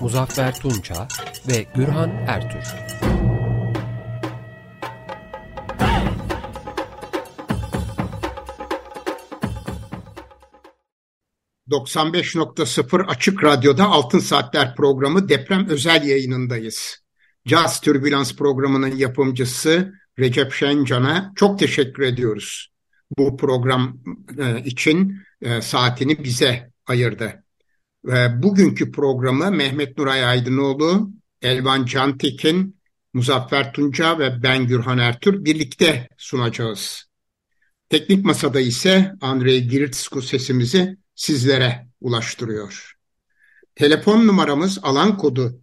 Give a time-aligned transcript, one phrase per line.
[0.00, 1.08] Muzaffer Tunça
[1.48, 2.74] ve Gürhan Ertür.
[11.70, 17.04] ...95.0 Açık Radyo'da Altın Saatler programı deprem özel yayınındayız.
[17.46, 22.72] Caz Türbülans programının yapımcısı Recep Şencan'a çok teşekkür ediyoruz.
[23.18, 23.98] Bu program
[24.38, 27.45] e, için e, saatini bize ayırdı.
[28.42, 31.10] Bugünkü programı Mehmet Nuray Aydınoğlu,
[31.42, 32.76] Elvan Cantekin,
[33.14, 37.04] Muzaffer Tunca ve ben Gürhan Ertür birlikte sunacağız.
[37.88, 42.96] Teknik masada ise Andrei Giritsko sesimizi sizlere ulaştırıyor.
[43.74, 45.60] Telefon numaramız alan kodu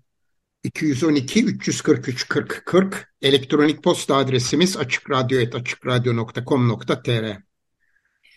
[0.63, 7.52] 212 343 40 40 elektronik posta adresimiz açıkradyo.com.tr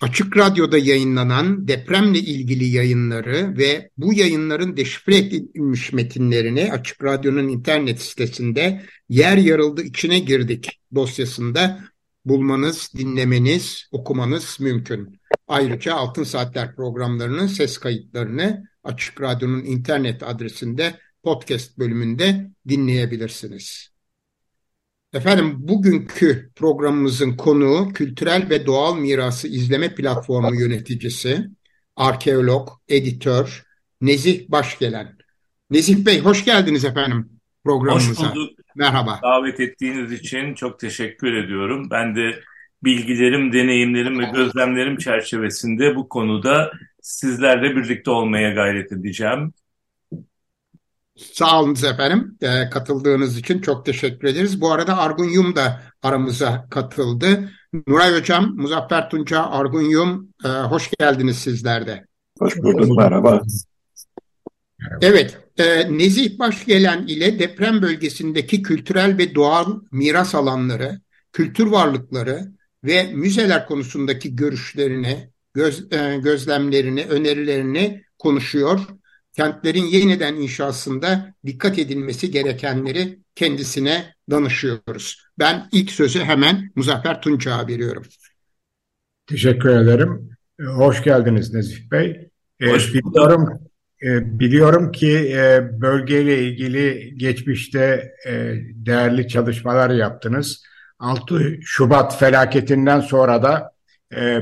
[0.01, 8.01] Açık Radyo'da yayınlanan depremle ilgili yayınları ve bu yayınların deşifre edilmiş metinlerini Açık Radyo'nun internet
[8.01, 11.81] sitesinde yer yarıldı içine girdik dosyasında
[12.25, 15.21] bulmanız, dinlemeniz, okumanız mümkün.
[15.49, 23.96] Ayrıca Altın Saatler programlarının ses kayıtlarını Açık Radyo'nun internet adresinde podcast bölümünde dinleyebilirsiniz.
[25.17, 31.47] Efendim bugünkü programımızın konuğu kültürel ve doğal mirası izleme platformu yöneticisi,
[31.97, 33.65] arkeolog, editör
[34.01, 35.17] Nezih Başgelen.
[35.71, 37.29] Nezih Bey hoş geldiniz efendim
[37.65, 38.23] programımıza.
[38.23, 38.59] Hoş bulduk.
[38.77, 39.21] Merhaba.
[39.23, 41.91] Davet ettiğiniz için çok teşekkür ediyorum.
[41.91, 42.41] Ben de
[42.85, 49.53] bilgilerim, deneyimlerim ve gözlemlerim çerçevesinde bu konuda sizlerle birlikte olmaya gayret edeceğim.
[51.17, 52.37] Sağ olun efendim.
[52.41, 54.61] E, katıldığınız için çok teşekkür ederiz.
[54.61, 57.51] Bu arada Argun Yum da aramıza katıldı.
[57.89, 62.07] Nuray Hocam, Muzaffer Tunca, Argun Yum e, hoş geldiniz sizler de.
[62.39, 63.43] Hoş bulduk, merhaba.
[65.01, 71.01] Evet, e, Nezih Başgelen ile deprem bölgesindeki kültürel ve doğal miras alanları,
[71.33, 72.53] kültür varlıkları
[72.85, 78.81] ve müzeler konusundaki görüşlerini, göz, e, gözlemlerini, önerilerini konuşuyor
[79.37, 85.23] kentlerin yeniden inşasında dikkat edilmesi gerekenleri kendisine danışıyoruz.
[85.39, 88.03] Ben ilk sözü hemen Muzaffer Tunç'a veriyorum.
[89.27, 90.31] Teşekkür ederim.
[90.61, 92.31] Hoş geldiniz Nezih Bey.
[92.61, 93.61] Ee, Hoş biliyorum,
[94.03, 100.63] e, biliyorum ki e, bölgeyle ilgili geçmişte e, değerli çalışmalar yaptınız.
[100.99, 103.77] 6 Şubat felaketinden sonra da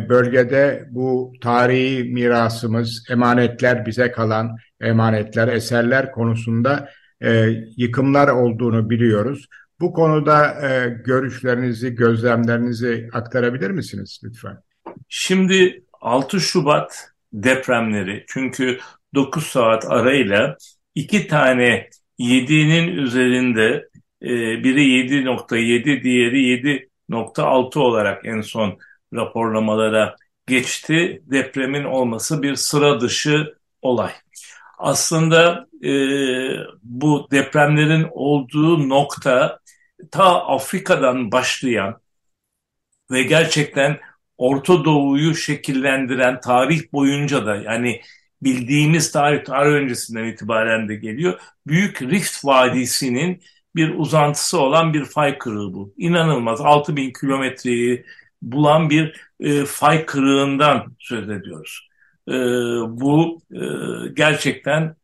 [0.08, 6.88] bölgede bu tarihi mirasımız, emanetler bize kalan emanetler, eserler konusunda
[7.20, 7.46] e,
[7.76, 9.46] yıkımlar olduğunu biliyoruz.
[9.80, 14.58] Bu konuda e, görüşlerinizi, gözlemlerinizi aktarabilir misiniz lütfen?
[15.08, 18.78] Şimdi 6 Şubat depremleri çünkü
[19.14, 20.56] 9 saat arayla
[20.94, 23.88] iki tane 7'nin üzerinde
[24.22, 24.28] e,
[24.64, 28.78] biri 7.7 diğeri 7.6 olarak en son
[29.14, 31.22] raporlamalara geçti.
[31.26, 34.12] Depremin olması bir sıra dışı olay
[34.78, 35.90] aslında e,
[36.82, 39.58] bu depremlerin olduğu nokta
[40.10, 42.00] ta Afrika'dan başlayan
[43.10, 44.00] ve gerçekten
[44.38, 48.00] Orta Doğu'yu şekillendiren tarih boyunca da yani
[48.42, 51.40] bildiğimiz tarih tarih öncesinden itibaren de geliyor.
[51.66, 53.42] Büyük Rift Vadisi'nin
[53.76, 55.94] bir uzantısı olan bir fay kırığı bu.
[55.96, 58.06] İnanılmaz 6000 kilometreyi
[58.42, 61.88] bulan bir e, fay kırığından söz ediyoruz.
[62.28, 62.32] E,
[62.88, 63.62] bu e,
[64.12, 64.96] gerçekten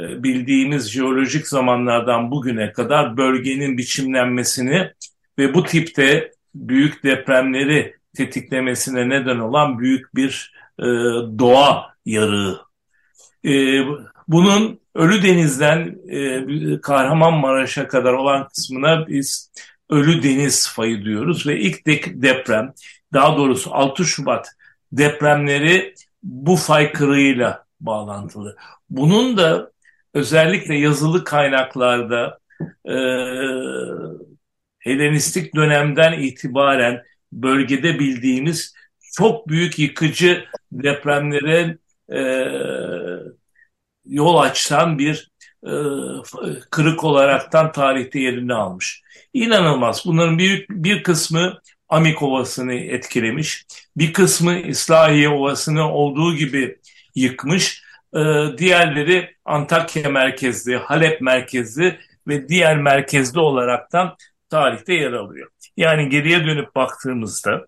[0.00, 4.92] e, bildiğimiz jeolojik zamanlardan bugüne kadar bölgenin biçimlenmesini
[5.38, 10.84] ve bu tipte büyük depremleri tetiklemesine neden olan büyük bir e,
[11.38, 12.60] doğa yarığı.
[13.44, 13.82] E,
[14.28, 19.52] bunun Ölü Deniz'den e, Kahramanmaraş'a kadar olan kısmına biz
[19.90, 22.72] Ölü Deniz fayı diyoruz ve ilk de deprem
[23.12, 24.48] daha doğrusu 6 Şubat
[24.92, 28.56] depremleri bu fay kırığıyla bağlantılı.
[28.90, 29.72] Bunun da
[30.14, 32.38] özellikle yazılı kaynaklarda
[32.88, 32.96] e,
[34.78, 37.02] Helenistik dönemden itibaren
[37.32, 38.74] bölgede bildiğimiz
[39.12, 41.78] çok büyük yıkıcı depremlere
[42.12, 42.20] e,
[44.04, 45.32] yol açan bir
[46.70, 49.02] kırık olaraktan tarihte yerini almış.
[49.32, 50.02] İnanılmaz.
[50.06, 51.58] Bunların büyük bir kısmı
[51.92, 53.66] Amik Ovası'nı etkilemiş.
[53.96, 56.78] Bir kısmı İslahiye Ovası'nı olduğu gibi
[57.14, 57.82] yıkmış.
[58.58, 61.98] Diğerleri Antakya merkezli, Halep merkezli
[62.28, 64.16] ve diğer merkezli olaraktan
[64.50, 65.50] tarihte yer alıyor.
[65.76, 67.66] Yani geriye dönüp baktığımızda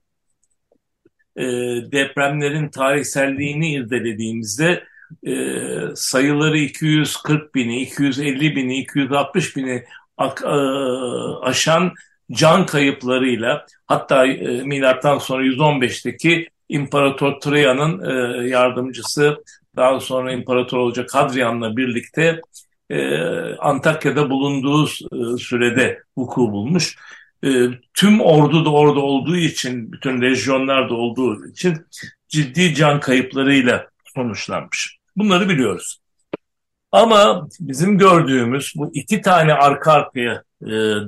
[1.37, 1.45] e,
[1.93, 4.85] depremlerin tarihselliğini irdelediğimizde
[5.27, 5.35] e,
[5.95, 9.85] sayıları 240 bini, 250 bini, 260 bini
[10.21, 10.55] e,
[11.43, 11.93] aşan
[12.33, 19.45] can kayıplarıyla hatta e, milattan sonra 115'teki İmparator Trajan'ın e, yardımcısı
[19.77, 22.41] daha sonra imparator olacak Hadrian'la birlikte
[22.91, 23.19] e,
[23.55, 26.97] Antakya'da bulunduğu e, sürede vuku bulmuş.
[27.95, 31.87] Tüm ordu da orada olduğu için, bütün lejyonlar da olduğu için
[32.29, 34.99] ciddi can kayıplarıyla sonuçlanmış.
[35.17, 35.99] Bunları biliyoruz.
[36.93, 40.43] Ama bizim gördüğümüz bu iki tane arka arkaya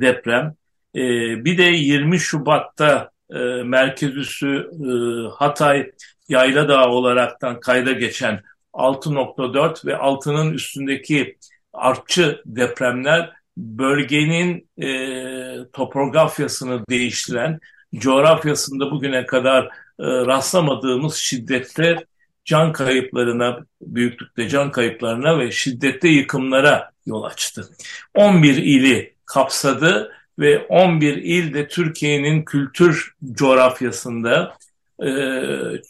[0.00, 0.54] deprem,
[0.96, 1.00] e,
[1.44, 4.88] bir de 20 Şubat'ta e, merkez üssü e,
[5.34, 5.90] Hatay
[6.28, 11.36] Yayla Dağı olaraktan kayda geçen 6.4 ve 6'nın üstündeki
[11.72, 17.60] artçı depremler bölgenin e, topografyasını değiştiren,
[17.94, 22.04] coğrafyasında bugüne kadar e, rastlamadığımız şiddette
[22.44, 27.68] can kayıplarına, büyüklükte can kayıplarına ve şiddette yıkımlara yol açtı.
[28.14, 34.56] 11 ili kapsadı ve 11 il de Türkiye'nin kültür coğrafyasında
[35.04, 35.10] e,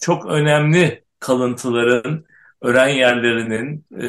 [0.00, 2.25] çok önemli kalıntıların,
[2.62, 4.06] öğren yerlerinin, e,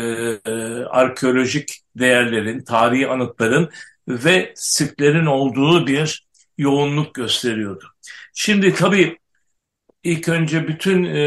[0.52, 3.70] e, arkeolojik değerlerin, tarihi anıtların
[4.08, 7.86] ve sitlerin olduğu bir yoğunluk gösteriyordu.
[8.34, 9.18] Şimdi tabii
[10.04, 11.20] ilk önce bütün e,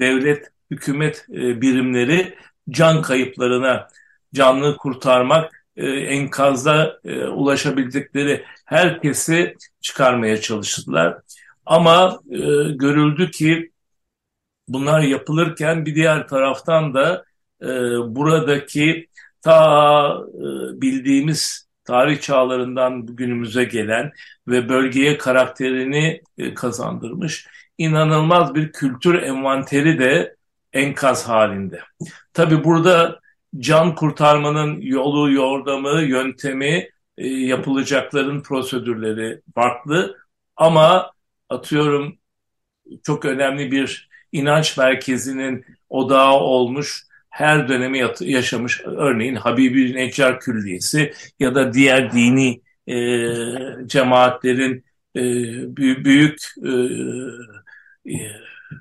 [0.00, 2.34] devlet, hükümet e, birimleri
[2.70, 3.88] can kayıplarına
[4.34, 11.18] canlı kurtarmak, e, enkazda e, ulaşabildikleri herkesi çıkarmaya çalıştılar.
[11.66, 12.38] Ama e,
[12.72, 13.70] görüldü ki
[14.68, 17.24] bunlar yapılırken bir diğer taraftan da
[17.62, 17.66] e,
[18.16, 19.08] buradaki
[19.42, 20.42] ta e,
[20.80, 24.12] bildiğimiz tarih çağlarından bugünümüze gelen
[24.48, 27.46] ve bölgeye karakterini e, kazandırmış
[27.78, 30.36] inanılmaz bir kültür envanteri de
[30.72, 31.80] enkaz halinde.
[32.32, 33.20] Tabi burada
[33.58, 36.88] can kurtarmanın yolu, yordamı, yöntemi,
[37.18, 40.16] e, yapılacakların prosedürleri farklı.
[40.56, 41.12] Ama
[41.48, 42.18] atıyorum
[43.02, 51.54] çok önemli bir inanç merkezinin odağı olmuş, her dönemi yaşamış örneğin Habibi Neccar Külliyesi ya
[51.54, 52.96] da diğer dini e,
[53.86, 54.84] cemaatlerin
[55.16, 55.22] e,
[55.76, 56.70] büyük e,
[58.12, 58.16] e,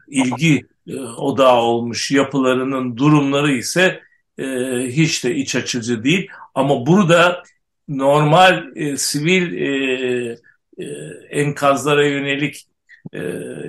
[0.08, 4.02] ilgi e, odağı olmuş yapılarının durumları ise
[4.38, 4.46] e,
[4.88, 6.28] hiç de iç açıcı değil.
[6.56, 7.44] Ama burada
[7.88, 10.38] normal e, sivil e,
[10.78, 10.86] e,
[11.30, 12.66] enkazlara yönelik
[13.14, 13.20] e,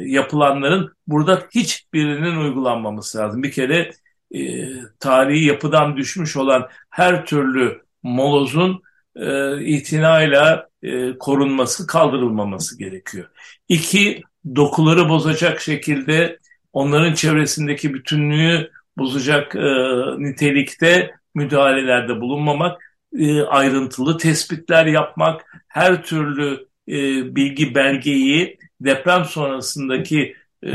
[0.01, 3.43] yapılanların burada hiçbirinin uygulanmaması lazım.
[3.43, 3.91] Bir kere
[4.35, 4.69] e,
[5.01, 8.83] tarihi yapıdan düşmüş olan her türlü molozun
[9.17, 13.29] e, itinayla e, korunması, kaldırılmaması gerekiyor.
[13.69, 14.23] İki,
[14.57, 16.39] dokuları bozacak şekilde
[16.73, 19.61] onların çevresindeki bütünlüğü bozacak e,
[20.19, 22.83] nitelikte müdahalelerde bulunmamak,
[23.19, 26.93] e, ayrıntılı tespitler yapmak, her türlü e,
[27.37, 30.73] bilgi belgeyi deprem sonrasındaki e,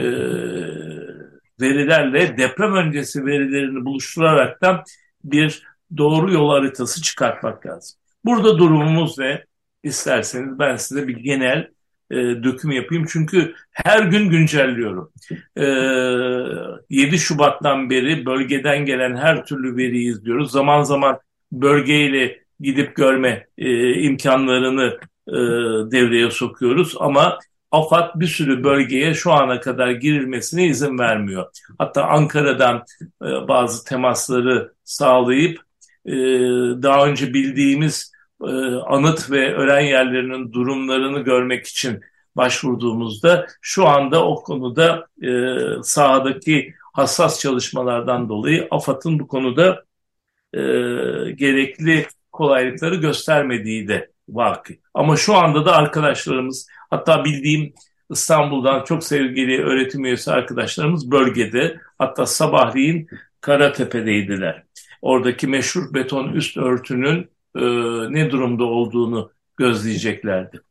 [1.61, 4.83] verilerle deprem öncesi verilerini buluşturaraktan
[5.23, 5.63] bir
[5.97, 7.99] doğru yol haritası çıkartmak lazım.
[8.25, 9.45] Burada durumumuz ne?
[9.83, 11.67] İsterseniz ben size bir genel
[12.11, 13.05] e, döküm yapayım.
[13.09, 15.11] Çünkü her gün güncelliyorum.
[15.57, 15.65] E,
[16.89, 20.51] 7 Şubat'tan beri bölgeden gelen her türlü veriyi izliyoruz.
[20.51, 21.19] Zaman zaman
[21.51, 24.97] bölgeyle gidip görme e, imkanlarını
[25.27, 25.35] e,
[25.91, 26.95] devreye sokuyoruz.
[26.99, 27.39] Ama
[27.71, 31.45] AFAD bir sürü bölgeye şu ana kadar girilmesine izin vermiyor.
[31.77, 35.59] Hatta Ankara'dan e, bazı temasları sağlayıp
[36.05, 36.13] e,
[36.83, 42.01] daha önce bildiğimiz e, anıt ve öğren yerlerinin durumlarını görmek için
[42.35, 45.29] başvurduğumuzda şu anda o konuda e,
[45.83, 49.83] sahadaki hassas çalışmalardan dolayı AFAD'ın bu konuda
[50.53, 50.59] e,
[51.31, 54.73] gerekli kolaylıkları göstermediği de vakı.
[54.93, 57.73] Ama şu anda da arkadaşlarımız hatta bildiğim
[58.09, 63.07] İstanbul'dan çok sevgili öğretim üyesi arkadaşlarımız bölgede hatta sabahleyin
[63.41, 64.63] Karatepe'deydiler.
[65.01, 67.63] Oradaki meşhur beton üst örtünün e,
[68.13, 70.61] ne durumda olduğunu gözleyeceklerdi.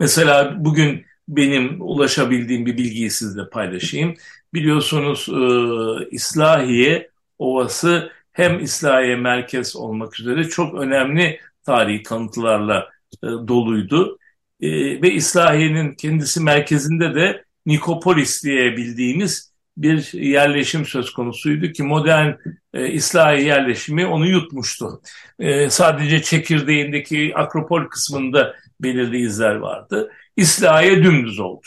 [0.00, 4.14] Mesela bugün benim ulaşabildiğim bir bilgiyi sizle paylaşayım.
[4.54, 12.88] Biliyorsunuz e, İslahiye Ovası hem İslahiye merkez olmak üzere çok önemli tarihi kanıtlarla
[13.22, 14.18] e, doluydu.
[14.60, 14.68] E,
[15.02, 19.47] ve İslahiye'nin kendisi merkezinde de Nikopolis diye bildiğimiz
[19.78, 22.32] bir yerleşim söz konusuydu ki modern
[22.74, 25.00] e, İslahi yerleşimi onu yutmuştu.
[25.38, 30.12] E, sadece çekirdeğindeki Akropol kısmında belirli izler vardı.
[30.36, 31.66] İslahiye dümdüz oldu.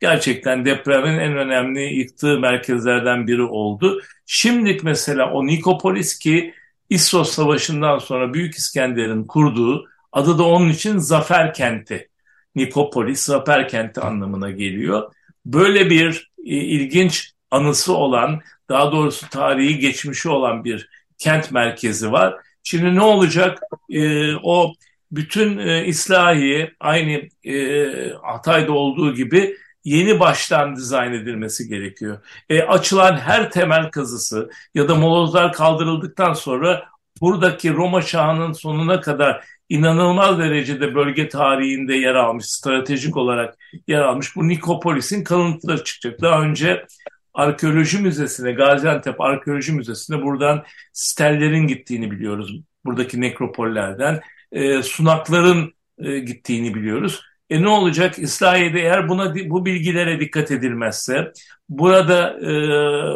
[0.00, 4.02] Gerçekten depremin en önemli yıktığı merkezlerden biri oldu.
[4.26, 6.54] Şimdilik mesela o Nikopolis ki
[6.90, 12.08] İssos Savaşı'ndan sonra Büyük İskender'in kurduğu adı da onun için Zafer Kenti.
[12.54, 15.12] Nikopolis Zafer Kenti anlamına geliyor.
[15.46, 22.34] Böyle bir e, ilginç anısı olan, daha doğrusu tarihi geçmişi olan bir kent merkezi var.
[22.62, 23.62] Şimdi ne olacak?
[23.90, 24.72] E, o
[25.12, 27.86] bütün e, İslahi aynı e,
[28.22, 32.18] Hatay'da olduğu gibi yeni baştan dizayn edilmesi gerekiyor.
[32.48, 36.84] E, açılan her temel kazısı ya da molozlar kaldırıldıktan sonra
[37.20, 43.54] buradaki Roma çağının sonuna kadar inanılmaz derecede bölge tarihinde yer almış, stratejik olarak
[43.86, 46.20] yer almış bu Nikopolis'in kalıntıları çıkacak.
[46.20, 46.86] Daha önce
[47.34, 52.60] Arkeoloji Müzesi'ne, Gaziantep Arkeoloji Müzesi'ne buradan stellerin gittiğini biliyoruz.
[52.84, 54.20] Buradaki nekropollerden.
[54.52, 57.22] E, sunakların e, gittiğini biliyoruz.
[57.50, 58.18] E ne olacak?
[58.18, 61.32] İslahiye'de eğer buna bu bilgilere dikkat edilmezse,
[61.68, 62.52] burada e,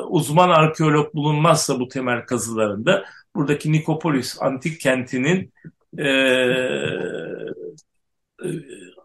[0.02, 3.04] uzman arkeolog bulunmazsa bu temel kazılarında,
[3.34, 5.52] buradaki Nikopolis antik kentinin
[5.98, 6.88] e, e,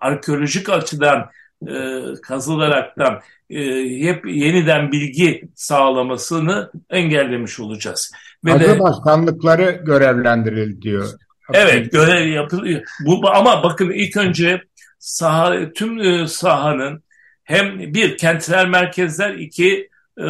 [0.01, 1.29] arkeolojik açıdan
[1.67, 3.59] e, kazılaraktan e,
[3.99, 8.11] hep yeniden bilgi sağlamasını engellemiş olacağız.
[8.45, 11.09] Ve Adı de, başkanlıkları görevlendirildi diyor.
[11.53, 12.81] Evet görev yapılıyor.
[13.05, 14.61] Bu, ama bakın ilk önce
[14.99, 17.03] saha, tüm e, sahanın
[17.43, 20.27] hem bir kentler merkezler iki e,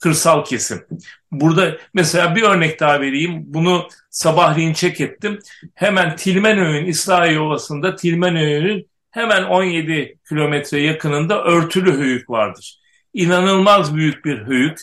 [0.00, 0.86] kırsal kesim.
[1.32, 3.42] Burada mesela bir örnek daha vereyim.
[3.46, 5.38] Bunu sabahleyin çek ettim.
[5.74, 12.80] Hemen Tilmenöy'ün İslahiye Ovası'nda Tilmenöy'ün hemen 17 kilometre yakınında örtülü höyük vardır.
[13.14, 14.78] İnanılmaz büyük bir höyük.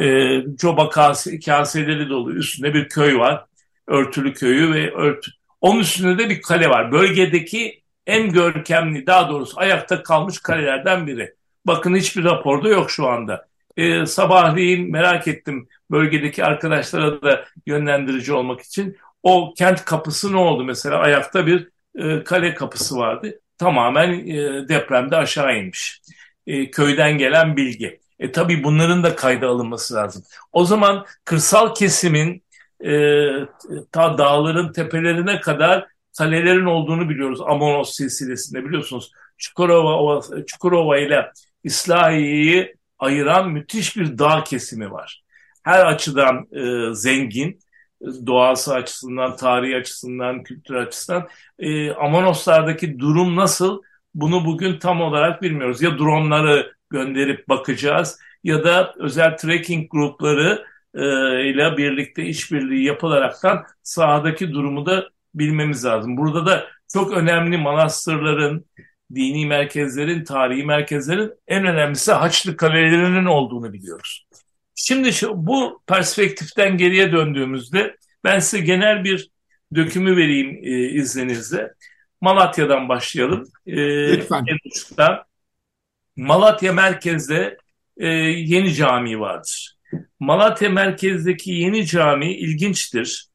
[0.00, 3.44] E, coba kase, kaseleri dolu üstünde bir köy var.
[3.86, 5.30] Örtülü köyü ve örtü.
[5.60, 6.92] Onun üstünde de bir kale var.
[6.92, 11.34] Bölgedeki en görkemli daha doğrusu ayakta kalmış kalelerden biri.
[11.66, 13.46] Bakın hiçbir raporda yok şu anda.
[13.76, 18.96] E, sabahleyin merak ettim bölgedeki arkadaşlara da yönlendirici olmak için.
[19.22, 21.68] O kent kapısı ne oldu mesela ayakta bir
[21.98, 26.00] e, kale kapısı vardı tamamen e, depremde aşağı inmiş.
[26.46, 28.00] E, köyden gelen bilgi.
[28.18, 30.22] E tabii bunların da kayda alınması lazım.
[30.52, 32.42] O zaman kırsal kesimin
[32.84, 32.92] e,
[33.92, 35.86] ta dağların tepelerine kadar
[36.18, 37.40] kalelerin olduğunu biliyoruz.
[37.40, 39.12] Amonos silsilesinde biliyorsunuz.
[39.38, 41.30] Çukurova, Çukurova ile
[41.64, 45.22] İslahiye'yi ayıran müthiş bir dağ kesimi var.
[45.62, 47.60] Her açıdan e, zengin
[48.26, 51.28] doğası açısından, tarihi açısından, kültür açısından.
[51.58, 53.82] E, Amonoslardaki durum nasıl?
[54.14, 55.82] Bunu bugün tam olarak bilmiyoruz.
[55.82, 60.64] Ya dronları gönderip bakacağız ya da özel trekking grupları
[60.94, 61.00] e,
[61.50, 66.16] ile birlikte işbirliği yapılaraktan sahadaki durumu da bilmemiz lazım.
[66.16, 68.64] Burada da çok önemli manastırların,
[69.14, 74.26] dini merkezlerin, tarihi merkezlerin en önemlisi Haçlı kalelerinin olduğunu biliyoruz.
[74.82, 79.30] Şimdi şu, bu perspektiften geriye döndüğümüzde ben size genel bir
[79.74, 81.72] dökümü vereyim e, izninizle.
[82.20, 83.48] Malatya'dan başlayalım.
[83.66, 83.76] E,
[84.12, 84.44] Lütfen.
[86.16, 87.56] Malatya merkezde
[87.96, 89.76] e, yeni cami vardır.
[90.20, 93.26] Malatya merkezdeki yeni cami ilginçtir.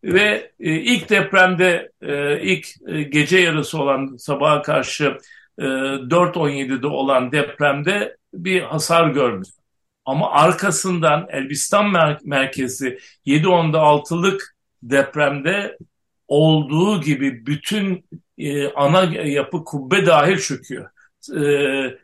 [0.05, 5.17] Ve e, ilk depremde e, ilk e, gece yarısı olan sabaha karşı
[5.59, 9.49] e, 4.17'de olan depremde bir hasar görmüş.
[10.11, 15.79] Ama arkasından Elbistan mer merkezi 7.10'da 6'lık depremde
[16.29, 18.05] olduğu gibi bütün
[18.39, 20.91] e, ana yapı kubbe dahil çöküyor.
[21.37, 21.45] E,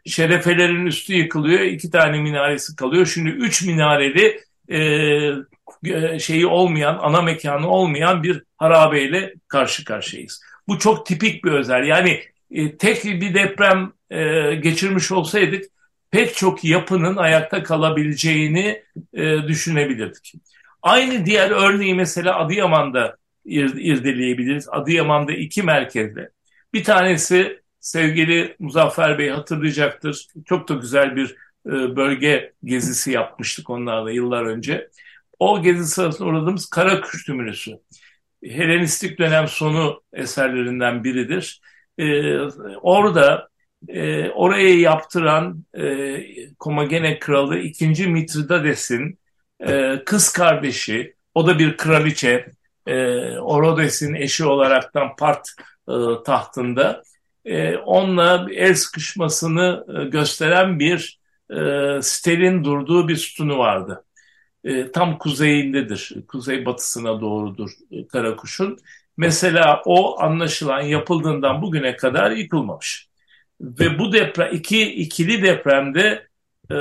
[0.04, 1.60] şerefelerin üstü yıkılıyor.
[1.60, 3.06] iki tane minaresi kalıyor.
[3.06, 10.42] Şimdi üç minareli e, şeyi olmayan, ana mekanı olmayan bir harabeyle karşı karşıyayız.
[10.68, 11.86] Bu çok tipik bir özel.
[11.86, 12.20] Yani
[12.50, 15.75] e, tek bir deprem e, geçirmiş olsaydık
[16.16, 18.82] pek çok yapının ayakta kalabileceğini
[19.14, 20.34] e, düşünebilirdik.
[20.82, 24.68] Aynı diğer örneği mesela Adıyaman'da irdeleyebiliriz.
[24.68, 26.30] Adıyaman'da iki merkezde.
[26.74, 30.26] Bir tanesi sevgili Muzaffer Bey hatırlayacaktır.
[30.44, 34.88] Çok da güzel bir e, bölge gezisi yapmıştık onlarla yıllar önce.
[35.38, 37.78] O gezi sırasında uğradığımız Karakuş Tümülüsü.
[38.44, 41.60] Helenistik dönem sonu eserlerinden biridir.
[41.98, 42.38] Ee,
[42.82, 43.48] orada
[43.88, 48.06] e, orayı yaptıran e, Komagene Kralı 2.
[48.06, 49.18] Mitridades'in
[49.60, 52.46] e, kız kardeşi, o da bir kraliçe,
[52.86, 52.96] e,
[53.38, 55.48] Orodes'in eşi olaraktan Part
[55.88, 55.92] e,
[56.24, 57.02] tahtında
[57.44, 61.18] e, onunla el sıkışmasını e, gösteren bir
[61.50, 61.56] e,
[62.02, 64.04] stelin durduğu bir sütunu vardı.
[64.64, 68.78] E, tam kuzeyindedir, kuzey batısına doğrudur e, Karakuş'un.
[69.16, 73.05] Mesela o anlaşılan yapıldığından bugüne kadar yıkılmamış.
[73.60, 76.26] Ve bu deprem, iki ikili depremde
[76.70, 76.76] e,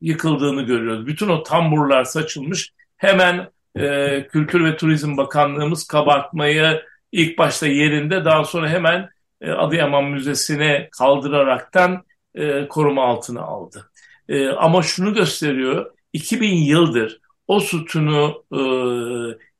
[0.00, 1.06] yıkıldığını görüyoruz.
[1.06, 2.72] Bütün o tamburlar saçılmış.
[2.96, 9.08] Hemen e, Kültür ve Turizm Bakanlığımız kabartmayı ilk başta yerinde daha sonra hemen
[9.40, 12.04] e, Adıyaman Müzesi'ne kaldıraraktan
[12.34, 13.90] e, koruma altına aldı.
[14.28, 18.60] E, ama şunu gösteriyor, 2000 yıldır o sütunu e,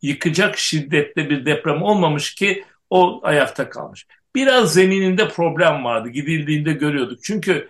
[0.03, 4.07] yıkacak şiddette bir deprem olmamış ki o ayakta kalmış.
[4.35, 7.23] Biraz zemininde problem vardı, gidildiğinde görüyorduk.
[7.23, 7.69] Çünkü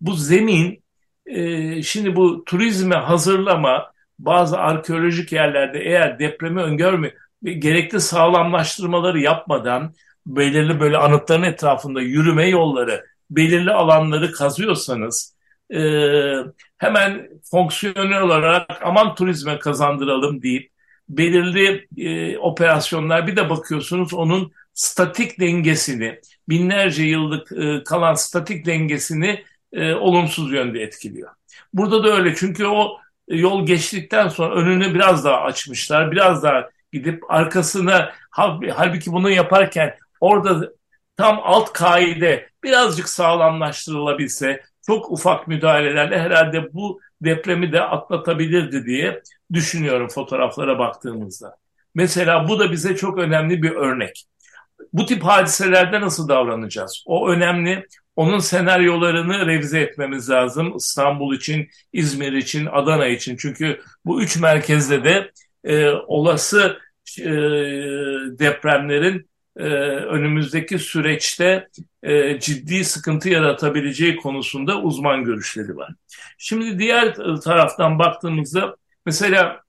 [0.00, 0.84] bu zemin,
[1.26, 9.94] e, şimdi bu turizme hazırlama, bazı arkeolojik yerlerde eğer depremi öngörme, gerekli sağlamlaştırmaları yapmadan
[10.26, 15.36] belirli böyle anıtların etrafında yürüme yolları, belirli alanları kazıyorsanız
[15.74, 15.80] e,
[16.78, 20.70] hemen fonksiyonel olarak aman turizme kazandıralım deyip
[21.08, 29.44] belirli e, operasyonlar bir de bakıyorsunuz onun statik dengesini binlerce yıllık e, kalan statik dengesini
[29.72, 31.30] e, olumsuz yönde etkiliyor.
[31.72, 32.98] Burada da öyle çünkü o
[33.28, 40.72] yol geçtikten sonra önünü biraz daha açmışlar, biraz daha gidip arkasına halbuki bunu yaparken orada
[41.16, 50.08] tam alt kaide birazcık sağlamlaştırılabilse çok ufak müdahalelerle herhalde bu depremi de atlatabilirdi diye düşünüyorum
[50.08, 51.56] fotoğraflara baktığımızda.
[51.94, 54.26] Mesela bu da bize çok önemli bir örnek.
[54.92, 57.04] Bu tip hadiselerde nasıl davranacağız?
[57.06, 57.86] O önemli.
[58.16, 60.76] Onun senaryolarını revize etmemiz lazım.
[60.76, 63.36] İstanbul için, İzmir için, Adana için.
[63.36, 65.30] Çünkü bu üç merkezde de
[65.64, 66.78] e, olası
[67.18, 67.30] e,
[68.38, 71.68] depremlerin e, önümüzdeki süreçte
[72.02, 75.92] e, ciddi sıkıntı yaratabileceği konusunda uzman görüşleri var.
[76.38, 77.14] Şimdi diğer
[77.44, 79.60] taraftan baktığımızda mesela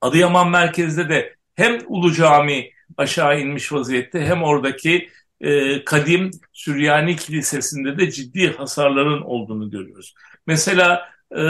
[0.00, 5.08] Adıyaman merkezde de hem Ulu Cami aşağı inmiş vaziyette hem oradaki
[5.40, 10.14] e, kadim Süryani Kilisesi'nde de ciddi hasarların olduğunu görüyoruz.
[10.46, 11.42] Mesela e,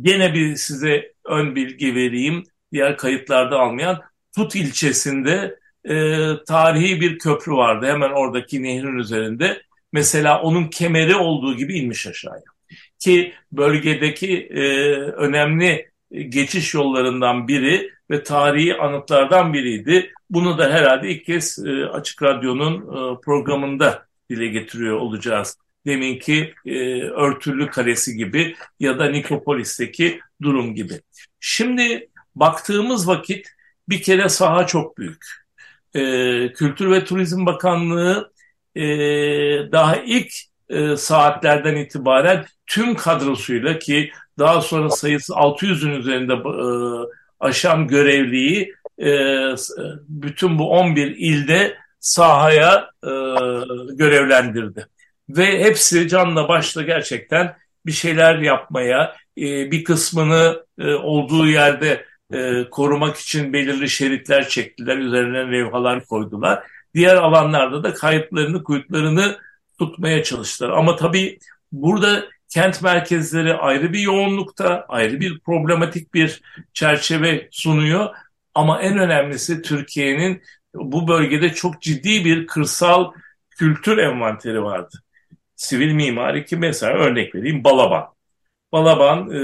[0.00, 4.00] gene bir size ön bilgi vereyim diğer kayıtlarda almayan
[4.36, 9.62] Tut ilçesinde e, tarihi bir köprü vardı hemen oradaki nehrin üzerinde.
[9.92, 12.42] Mesela onun kemeri olduğu gibi inmiş aşağıya.
[12.98, 14.62] Ki bölgedeki e,
[14.96, 20.12] önemli geçiş yollarından biri ve tarihi anıtlardan biriydi.
[20.30, 25.58] Bunu da herhalde ilk kez e, Açık Radyo'nun e, programında dile getiriyor olacağız.
[25.86, 31.00] Deminki e, Örtülü Kalesi gibi ya da Nikopolis'teki durum gibi.
[31.40, 33.48] Şimdi baktığımız vakit
[33.88, 35.40] bir kere saha çok büyük.
[36.54, 38.32] Kültür ve Turizm Bakanlığı
[39.72, 40.32] daha ilk
[40.96, 46.66] saatlerden itibaren tüm kadrosuyla ki daha sonra sayısı 600'ün üzerinde e,
[47.40, 49.10] aşan görevliyi e,
[50.08, 53.10] bütün bu 11 ilde sahaya e,
[53.94, 54.86] görevlendirdi.
[55.28, 62.70] Ve hepsi canla başla gerçekten bir şeyler yapmaya, e, bir kısmını e, olduğu yerde e,
[62.70, 66.62] korumak için belirli şeritler çektiler, üzerine levhalar koydular.
[66.94, 69.38] Diğer alanlarda da kayıtlarını, kuyutlarını
[69.78, 70.70] tutmaya çalıştılar.
[70.70, 71.38] Ama tabii
[71.72, 76.42] burada kent merkezleri ayrı bir yoğunlukta, ayrı bir problematik bir
[76.74, 78.08] çerçeve sunuyor.
[78.54, 80.42] Ama en önemlisi Türkiye'nin
[80.74, 83.12] bu bölgede çok ciddi bir kırsal
[83.50, 85.02] kültür envanteri vardı.
[85.56, 88.06] Sivil mimari ki mesela örnek vereyim Balaban.
[88.72, 89.40] Balaban e,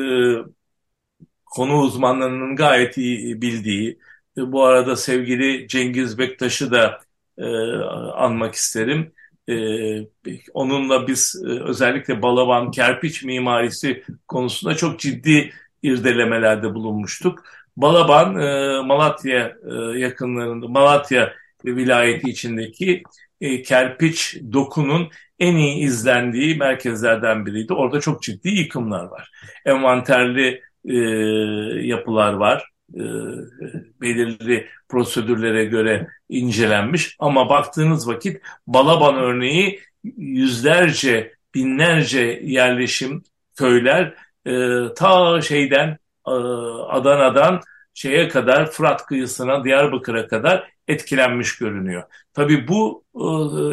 [1.44, 3.98] konu uzmanlarının gayet iyi bildiği,
[4.38, 7.00] e, bu arada sevgili Cengiz Bektaş'ı da
[7.38, 7.46] e,
[8.14, 9.12] anmak isterim.
[9.48, 9.54] E,
[10.54, 15.50] onunla biz e, özellikle Balaban kerpiç mimarisi konusunda çok ciddi
[15.82, 17.44] irdelemelerde bulunmuştuk.
[17.76, 21.32] Balaban e, Malatya e, yakınlarında, Malatya
[21.64, 23.02] vilayeti içindeki
[23.40, 27.74] e, kerpiç dokunun en iyi izlendiği merkezlerden biriydi.
[27.74, 29.30] Orada çok ciddi yıkımlar var.
[29.64, 30.96] Envanterli e,
[31.86, 32.75] yapılar var.
[32.94, 33.02] E,
[34.00, 39.80] belirli prosedürlere göre incelenmiş ama baktığınız vakit Balaban örneği
[40.16, 43.22] yüzlerce, binlerce yerleşim
[43.56, 44.14] köyler
[44.46, 46.30] e, ta şeyden e,
[46.88, 47.60] Adana'dan
[47.94, 52.02] şeye kadar Fırat kıyısına Diyarbakır'a kadar etkilenmiş görünüyor.
[52.34, 53.04] Tabii bu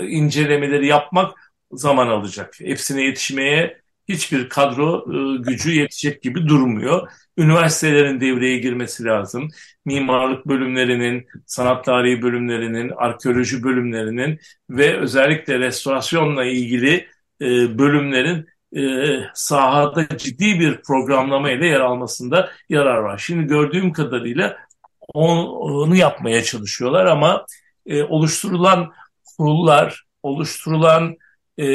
[0.08, 2.60] incelemeleri yapmak zaman alacak.
[2.60, 7.08] Hepsine yetişmeye hiçbir kadro e, gücü yetecek gibi durmuyor.
[7.38, 9.48] Üniversitelerin devreye girmesi lazım.
[9.86, 14.40] Mimarlık bölümlerinin, sanat tarihi bölümlerinin, arkeoloji bölümlerinin
[14.70, 17.08] ve özellikle restorasyonla ilgili
[17.42, 23.18] e, bölümlerin e, sahada ciddi bir programlama ile yer almasında yarar var.
[23.18, 24.58] Şimdi gördüğüm kadarıyla
[25.14, 27.46] onu yapmaya çalışıyorlar ama
[28.10, 28.92] oluşturulan
[29.38, 31.18] kurullar, oluşturulan
[31.58, 31.66] e,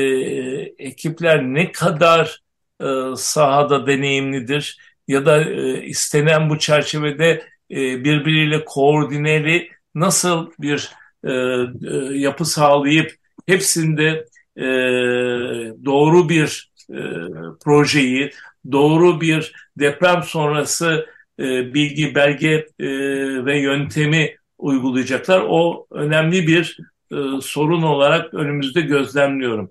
[0.79, 2.41] ekipler ne kadar
[2.81, 2.87] e,
[3.17, 10.91] sahada deneyimlidir ya da e, istenen bu çerçevede e, birbiriyle koordineli nasıl bir
[11.25, 13.15] e, e, yapı sağlayıp
[13.47, 14.65] hepsinde e,
[15.85, 17.01] doğru bir e,
[17.65, 18.31] projeyi,
[18.73, 21.07] doğru bir deprem sonrası
[21.39, 22.89] e, bilgi, belge e,
[23.45, 25.45] ve yöntemi uygulayacaklar.
[25.49, 26.79] O önemli bir
[27.13, 29.71] e, sorun olarak önümüzde gözlemliyorum.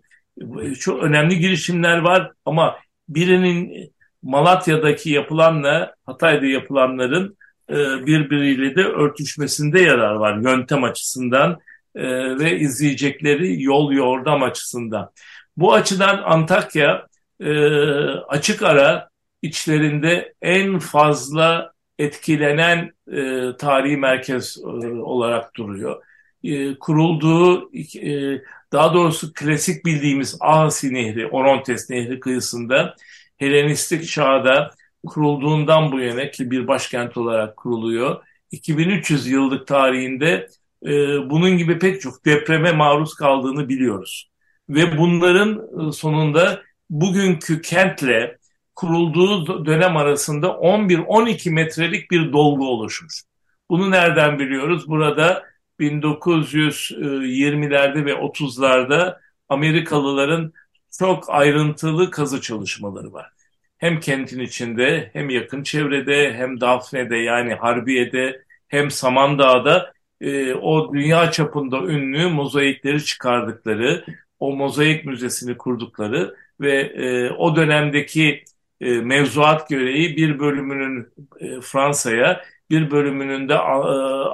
[0.80, 2.76] Çok önemli girişimler var ama
[3.10, 3.92] birinin
[4.24, 7.38] Malatya'daki yapılanla Hatay'da yapılanların
[7.70, 11.60] e, birbiriyle de örtüşmesinde yarar var yöntem açısından
[11.96, 12.04] e,
[12.40, 15.12] ve izleyecekleri yol yordam açısından.
[15.58, 17.08] Bu açıdan Antakya
[17.40, 17.70] e,
[18.10, 19.10] açık ara
[19.42, 26.04] içlerinde en fazla etkilenen e, tarihi merkez e, olarak duruyor.
[26.48, 32.96] E, kurulduğu, e, daha doğrusu klasik bildiğimiz Ahasi Nehri, Orontes Nehri kıyısında
[33.38, 34.72] Helenistik çağda
[35.08, 38.24] kurulduğundan bu yana ki bir başkent olarak kuruluyor.
[38.52, 40.48] 2300 yıllık tarihinde
[40.86, 40.90] e,
[41.30, 44.30] bunun gibi pek çok depreme maruz kaldığını biliyoruz.
[44.70, 48.38] Ve bunların sonunda bugünkü kentle
[48.76, 53.24] kurulduğu dönem arasında 11-12 metrelik bir dolgu oluşmuş.
[53.70, 54.88] Bunu nereden biliyoruz?
[54.88, 55.44] Burada
[55.80, 60.54] 1920'lerde ve 30'larda Amerikalıların
[61.00, 63.32] çok ayrıntılı kazı çalışmaları var.
[63.78, 71.32] Hem kentin içinde hem yakın çevrede hem Dafne'de yani Harbiye'de hem Samandağ'da e, o dünya
[71.32, 74.06] çapında ünlü mozaikleri çıkardıkları,
[74.40, 78.44] o mozaik müzesini kurdukları ve e, o dönemdeki
[78.82, 81.08] e, mevzuat gereği bir bölümünün
[81.40, 83.58] e, Fransa'ya, bir bölümünün de e,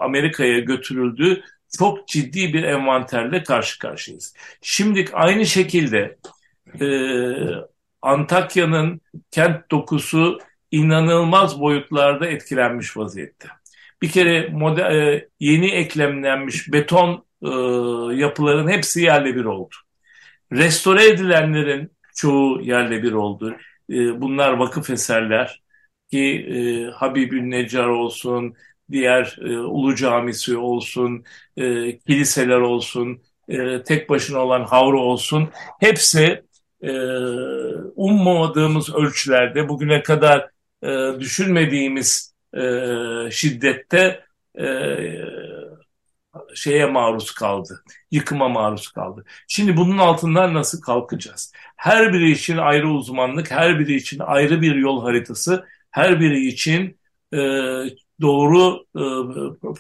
[0.02, 1.44] Amerika'ya götürüldüğü
[1.78, 4.36] çok ciddi bir envanterle karşı karşıyayız.
[4.62, 6.18] Şimdi aynı şekilde
[6.82, 6.88] e,
[8.02, 10.40] Antakya'nın kent dokusu
[10.72, 13.48] inanılmaz boyutlarda etkilenmiş vaziyette.
[14.02, 17.50] Bir kere model, e, yeni eklemlenmiş beton e,
[18.16, 19.76] yapıların hepsi yerle bir oldu.
[20.52, 23.56] Restore edilenlerin çoğu yerle bir oldu.
[23.90, 25.63] E, bunlar vakıf eserler
[26.14, 28.56] ki e, Habibül Necar olsun,
[28.92, 31.24] diğer e, Ulu Camisi olsun,
[31.58, 35.50] e, kiliseler olsun, e, tek başına olan havru olsun
[35.80, 36.44] hepsi
[36.82, 36.92] e,
[37.96, 40.50] ummadığımız ölçülerde bugüne kadar
[40.84, 42.62] e, düşünmediğimiz e,
[43.32, 44.24] şiddette
[44.60, 44.66] e,
[46.56, 49.26] şeye maruz kaldı, yıkıma maruz kaldı.
[49.48, 51.54] Şimdi bunun altından nasıl kalkacağız?
[51.78, 57.00] Her biri için ayrı uzmanlık, her biri için ayrı bir yol haritası, her biri için
[57.34, 57.38] e,
[58.22, 59.04] doğru e,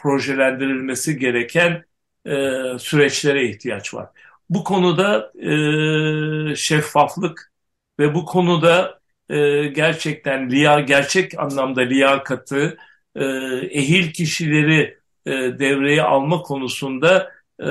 [0.01, 1.83] projelendirilmesi gereken
[2.25, 2.33] e,
[2.79, 4.09] süreçlere ihtiyaç var.
[4.49, 7.51] Bu konuda e, şeffaflık
[7.99, 8.99] ve bu konuda
[9.29, 12.77] e, gerçekten liya, gerçek anlamda liyakatı,
[13.15, 13.25] e,
[13.71, 17.65] ehil kişileri e, devreye alma konusunda e,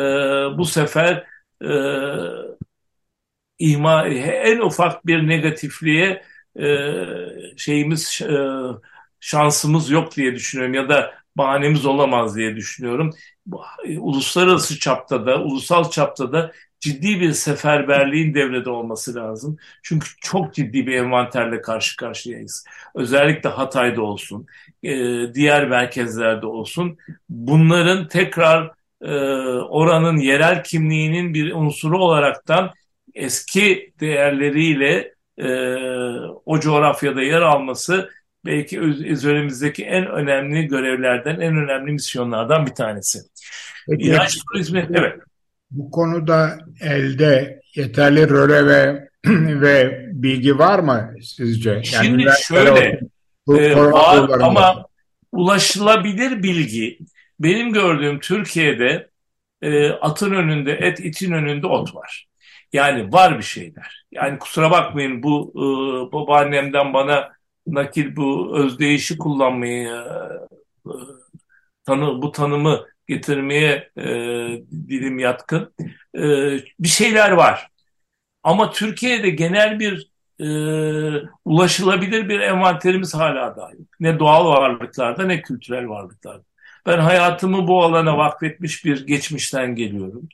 [0.59, 1.25] bu sefer
[1.65, 1.71] e,
[3.59, 6.23] ihma, en ufak bir negatifliğe
[6.61, 6.67] e,
[7.57, 8.37] şeyimiz e,
[9.21, 13.11] şansımız yok diye düşünüyorum ya da bahanemiz olamaz diye düşünüyorum.
[13.85, 19.59] E, uluslararası çapta da, ulusal çapta da ciddi bir seferberliğin devrede olması lazım.
[19.83, 22.65] Çünkü çok ciddi bir envanterle karşı karşıyayız.
[22.95, 24.47] Özellikle Hatay'da olsun,
[24.83, 24.95] e,
[25.35, 26.99] diğer merkezlerde olsun.
[27.29, 28.71] Bunların tekrar
[29.03, 29.15] e,
[29.59, 32.71] oranın yerel kimliğinin bir unsuru olaraktan
[33.15, 35.12] eski değerleriyle
[36.47, 38.11] o coğrafyada yer alması
[38.47, 43.19] belki üzerimizdeki en önemli görevlerden, en önemli misyonlardan bir tanesi.
[43.91, 45.19] Peki, İlaç turizmi, evet.
[45.71, 49.09] Bu konuda elde yeterli röle ve
[49.61, 51.71] ve bilgi var mı sizce?
[51.71, 53.01] Yani Şimdi şöyle,
[53.49, 54.87] e, var ama
[55.33, 56.99] ulaşılabilir bilgi
[57.41, 59.11] benim gördüğüm Türkiye'de
[59.63, 62.27] e, atın önünde et, itin önünde ot var.
[62.73, 64.05] Yani var bir şeyler.
[64.13, 65.65] Yani kusura bakmayın bu e,
[66.13, 67.33] babaannemden bana
[67.67, 70.95] nakil bu özdeyişi kullanmayı e, e,
[71.85, 74.05] tanı bu tanımı getirmeye e,
[74.89, 75.75] dilim yatkın.
[76.15, 76.23] E,
[76.81, 77.69] bir şeyler var.
[78.43, 80.49] Ama Türkiye'de genel bir e,
[81.45, 83.89] ulaşılabilir bir envanterimiz hala da yok.
[84.01, 86.45] Ne doğal varlıklarda ne kültürel varlıklarda.
[86.87, 90.29] Ben hayatımı bu alana vakfetmiş bir geçmişten geliyorum.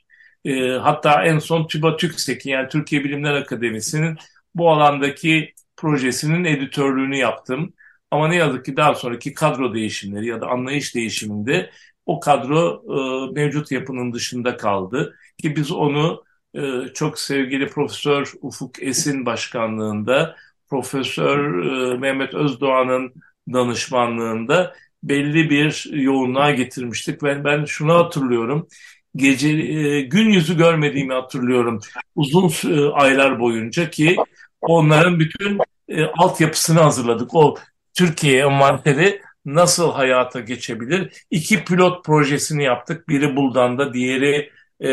[0.44, 4.16] E, hatta en son TÜBA TÜKSEK'in yani Türkiye Bilimler Akademisi'nin
[4.54, 7.72] bu alandaki projesinin editörlüğünü yaptım.
[8.10, 11.70] Ama ne yazık ki daha sonraki kadro değişimleri ya da anlayış değişiminde
[12.06, 15.16] o kadro e, mevcut yapının dışında kaldı.
[15.42, 16.24] Ki biz onu
[16.54, 16.60] e,
[16.94, 20.36] çok sevgili Profesör Ufuk Esin başkanlığında,
[20.70, 23.14] Profesör e, Mehmet Özdoğan'ın
[23.52, 27.22] danışmanlığında belli bir yoğunluğa getirmiştik.
[27.22, 28.68] Ben, ben şunu hatırlıyorum.
[29.16, 31.80] Gece e, gün yüzü görmediğimi hatırlıyorum.
[32.14, 34.16] Uzun e, aylar boyunca ki
[34.60, 37.34] onların bütün e, altyapısını hazırladık.
[37.34, 37.56] O
[37.94, 41.24] Türkiye envanteri nasıl hayata geçebilir?
[41.30, 43.08] İki pilot projesini yaptık.
[43.08, 44.50] Biri Buldan'da, diğeri
[44.82, 44.88] e,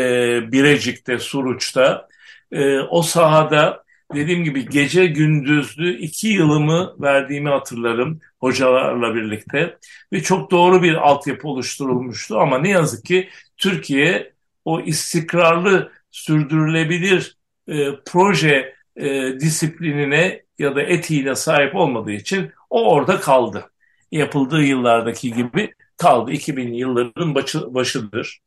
[0.52, 2.08] Birecik'te, Suruç'ta.
[2.52, 9.78] E, o sahada dediğim gibi gece gündüzlü iki yılımı verdiğimi hatırlarım hocalarla birlikte.
[10.12, 14.32] Ve çok doğru bir altyapı oluşturulmuştu ama ne yazık ki Türkiye
[14.64, 17.36] o istikrarlı sürdürülebilir
[17.68, 23.70] e, proje e, disiplinine ya da etiğine sahip olmadığı için o orada kaldı.
[24.12, 26.32] Yapıldığı yıllardaki gibi kaldı.
[26.32, 28.40] 2000 yılların başı, başıdır.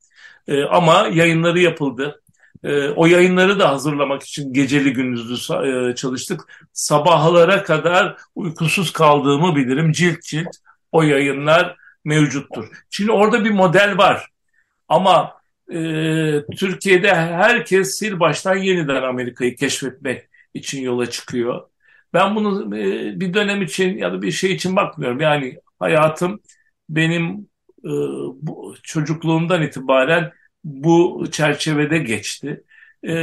[0.47, 2.21] E, ama yayınları yapıldı.
[2.63, 5.55] E, o yayınları da hazırlamak için geceli gündüzlü
[5.91, 6.41] e, çalıştık.
[6.73, 9.91] Sabahlara kadar uykusuz kaldığımı bilirim.
[9.91, 10.47] Cilt cilt
[10.91, 12.67] o yayınlar mevcuttur.
[12.89, 14.27] Şimdi orada bir model var.
[14.87, 15.39] Ama
[15.73, 15.75] e,
[16.57, 21.61] Türkiye'de herkes sil baştan yeniden Amerika'yı keşfetmek için yola çıkıyor.
[22.13, 25.19] Ben bunu e, bir dönem için ya da bir şey için bakmıyorum.
[25.19, 26.39] Yani hayatım
[26.89, 27.49] benim
[27.85, 27.91] e,
[28.41, 30.31] bu, çocukluğumdan itibaren
[30.63, 32.63] bu çerçevede geçti.
[33.03, 33.13] E,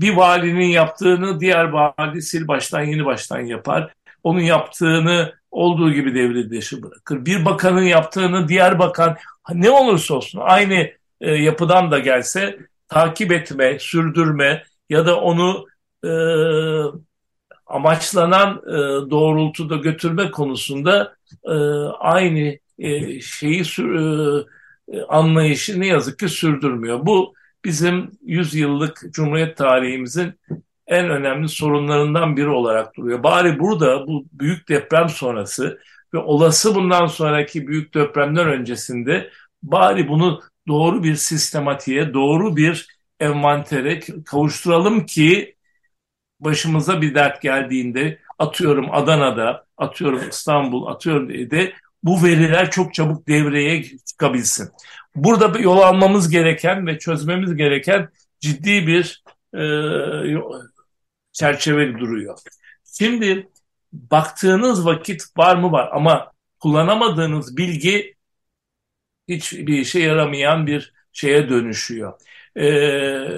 [0.00, 3.92] bir valinin yaptığını diğer vali sil baştan yeni baştan yapar.
[4.22, 7.26] Onun yaptığını olduğu gibi devre dışı bırakır.
[7.26, 9.16] Bir bakanın yaptığını diğer bakan
[9.54, 12.58] ne olursa olsun aynı e, yapıdan da gelse
[12.88, 15.66] takip etme, sürdürme ya da onu
[16.04, 16.10] e,
[17.66, 21.54] amaçlanan e, doğrultuda götürme konusunda e,
[21.98, 24.04] aynı e, şeyi e,
[25.08, 27.06] anlayışı ne yazık ki sürdürmüyor.
[27.06, 30.32] Bu bizim 100 yıllık Cumhuriyet tarihimizin
[30.86, 33.22] en önemli sorunlarından biri olarak duruyor.
[33.22, 35.80] Bari burada bu büyük deprem sonrası
[36.14, 39.30] ve olası bundan sonraki büyük depremler öncesinde
[39.62, 42.88] bari bunu doğru bir sistematiğe, doğru bir
[43.20, 45.56] envantere kavuşturalım ki
[46.40, 51.72] başımıza bir dert geldiğinde atıyorum Adana'da, atıyorum İstanbul, atıyorum de
[52.04, 54.68] bu veriler çok çabuk devreye çıkabilsin.
[55.16, 58.08] Burada yol almamız gereken ve çözmemiz gereken
[58.40, 59.62] ciddi bir e,
[61.32, 62.38] çerçeve duruyor.
[62.98, 63.48] Şimdi
[63.92, 68.14] baktığınız vakit var mı var ama kullanamadığınız bilgi
[69.28, 72.12] hiçbir işe yaramayan bir şeye dönüşüyor.
[72.58, 73.28] Ee,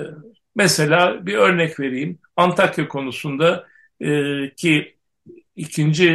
[0.55, 2.19] mesela bir örnek vereyim.
[2.37, 3.67] Antakya konusunda
[4.01, 4.11] e,
[4.57, 4.97] ki
[5.57, 6.09] ikinci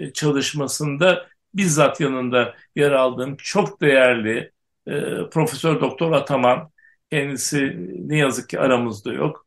[0.00, 4.52] e, çalışmasında bizzat yanında yer aldığım çok değerli
[4.86, 4.92] e,
[5.32, 6.70] Profesör Doktor Ataman
[7.10, 7.76] kendisi
[8.08, 9.46] ne yazık ki aramızda yok.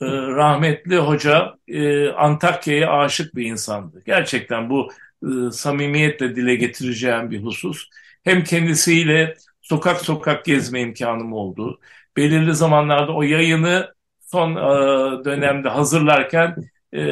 [0.00, 4.02] E, rahmetli hoca e, Antakya'ya aşık bir insandı.
[4.06, 4.88] Gerçekten bu
[5.22, 7.88] e, samimiyetle dile getireceğim bir husus.
[8.24, 11.80] Hem kendisiyle sokak sokak gezme imkanım oldu.
[12.16, 16.56] Belirli zamanlarda o yayını son e, dönemde hazırlarken
[16.92, 17.02] e,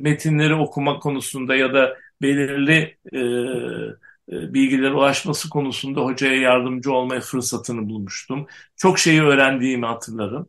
[0.00, 3.18] metinleri okuma konusunda ya da belirli e,
[4.32, 8.46] e, bilgilere ulaşması konusunda hocaya yardımcı olmaya fırsatını bulmuştum.
[8.76, 10.48] Çok şeyi öğrendiğimi hatırlarım.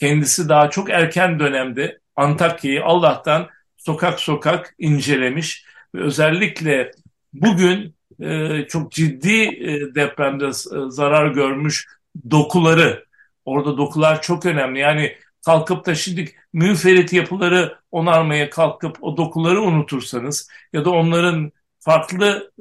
[0.00, 6.90] Kendisi daha çok erken dönemde Antakya'yı Allah'tan sokak sokak incelemiş ve özellikle
[7.32, 11.86] bugün e, çok ciddi e, depremde e, zarar görmüş
[12.30, 13.04] dokuları,
[13.44, 14.78] orada dokular çok önemli.
[14.78, 22.52] Yani kalkıp da şimdi müferit yapıları onarmaya kalkıp o dokuları unutursanız ya da onların farklı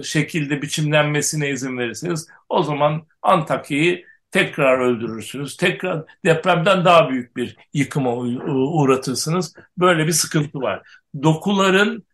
[0.00, 5.56] e, şekilde biçimlenmesine izin verirseniz o zaman Antakya'yı tekrar öldürürsünüz.
[5.56, 9.54] Tekrar depremden daha büyük bir yıkıma uğratırsınız.
[9.78, 10.82] Böyle bir sıkıntı var.
[11.22, 12.06] Dokuların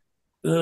[0.44, 0.52] e,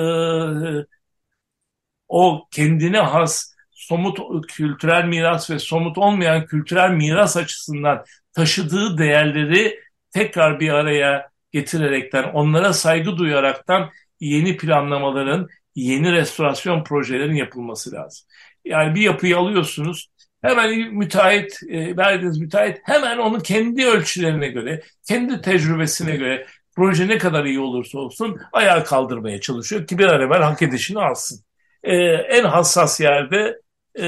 [2.08, 10.60] o kendine has somut kültürel miras ve somut olmayan kültürel miras açısından taşıdığı değerleri tekrar
[10.60, 13.90] bir araya getirerekten, onlara saygı duyaraktan
[14.20, 18.26] yeni planlamaların, yeni restorasyon projelerin yapılması lazım.
[18.64, 20.10] Yani bir yapıyı alıyorsunuz,
[20.42, 27.18] hemen müteahhit, e, verdiğiniz müteahhit hemen onu kendi ölçülerine göre, kendi tecrübesine göre proje ne
[27.18, 31.44] kadar iyi olursa olsun ayağa kaldırmaya çalışıyor ki bir an evvel hak edişini alsın.
[31.82, 33.60] E, en hassas yerde
[33.98, 34.06] e,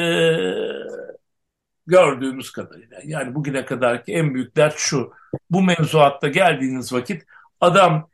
[1.92, 5.12] gördüğümüz kadarıyla yani bugüne kadarki en büyük dert şu.
[5.50, 7.22] Bu mevzuatta geldiğiniz vakit
[7.60, 8.08] adam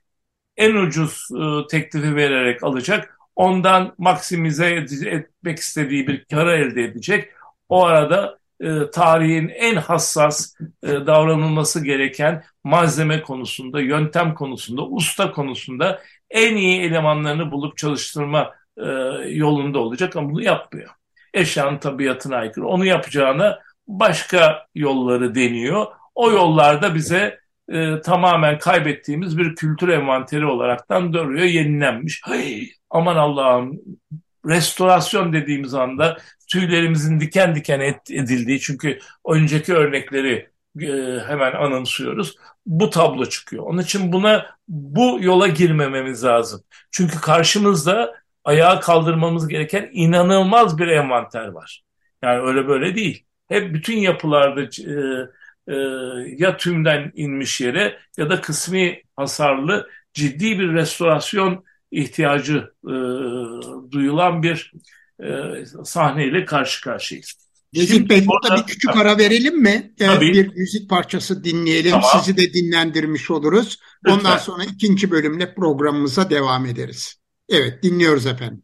[0.57, 3.19] en ucuz e, teklifi vererek alacak.
[3.37, 4.67] Ondan maksimize
[5.07, 7.31] etmek istediği bir kara elde edecek.
[7.69, 16.01] O arada e, tarihin en hassas e, davranılması gereken malzeme konusunda, yöntem konusunda, usta konusunda
[16.31, 18.87] en iyi elemanlarını bulup çalıştırma e,
[19.29, 20.91] yolunda olacak ama bunu yapmıyor.
[21.35, 22.67] Eşyanın tabiatına aykırı.
[22.67, 25.87] Onu yapacağına başka yolları deniyor.
[26.15, 32.21] O yollarda bize e, tamamen kaybettiğimiz bir kültür envanteri olaraktan duruyor, yenilenmiş.
[32.25, 33.81] Hay, aman Allah'ım
[34.47, 36.19] restorasyon dediğimiz anda
[36.53, 38.99] tüylerimizin diken diken edildiği çünkü
[39.29, 40.49] önceki örnekleri
[40.81, 42.37] e, hemen anımsıyoruz.
[42.67, 43.65] Bu tablo çıkıyor.
[43.65, 46.63] Onun için buna bu yola girmememiz lazım.
[46.91, 51.83] Çünkü karşımızda ayağa kaldırmamız gereken inanılmaz bir envanter var.
[52.23, 53.25] Yani öyle böyle değil.
[53.49, 54.95] Hep bütün yapılarda e,
[55.69, 55.75] e,
[56.37, 62.95] ya tümden inmiş yere ya da kısmi hasarlı ciddi bir restorasyon ihtiyacı e,
[63.93, 64.73] duyulan bir
[65.23, 65.27] e,
[65.85, 67.49] sahneyle karşı karşıyayız.
[67.73, 69.95] Necip Bey burada bir küçük ara verelim mi?
[69.99, 70.33] Tabii.
[70.33, 71.91] Bir müzik parçası dinleyelim.
[71.91, 72.11] Tamam.
[72.13, 73.79] Sizi de dinlendirmiş oluruz.
[74.05, 74.19] Lütfen.
[74.19, 77.17] Ondan sonra ikinci bölümle programımıza devam ederiz.
[77.49, 78.63] Evet dinliyoruz efendim.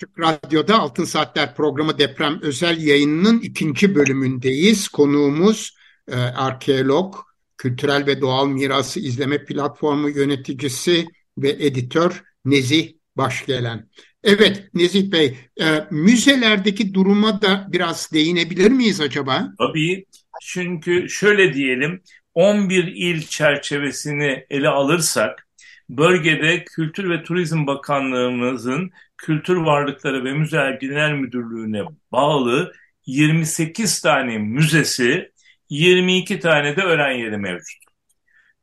[0.00, 4.88] Açık Radyo'da Altın Saatler programı deprem özel yayınının ikinci bölümündeyiz.
[4.88, 5.74] Konuğumuz
[6.08, 7.14] e, arkeolog,
[7.58, 11.06] kültürel ve doğal mirası izleme platformu yöneticisi
[11.38, 13.88] ve editör Nezih Başgelen.
[14.24, 19.52] Evet Nezih Bey, e, müzelerdeki duruma da biraz değinebilir miyiz acaba?
[19.58, 20.04] Tabii.
[20.42, 22.02] Çünkü şöyle diyelim,
[22.34, 25.48] 11 il çerçevesini ele alırsak,
[25.96, 32.72] bölgede Kültür ve Turizm Bakanlığımızın Kültür Varlıkları ve Müzeler Genel Müdürlüğü'ne bağlı
[33.06, 35.32] 28 tane müzesi,
[35.70, 37.80] 22 tane de öğren yeri mevcut.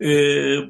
[0.01, 0.07] Ee,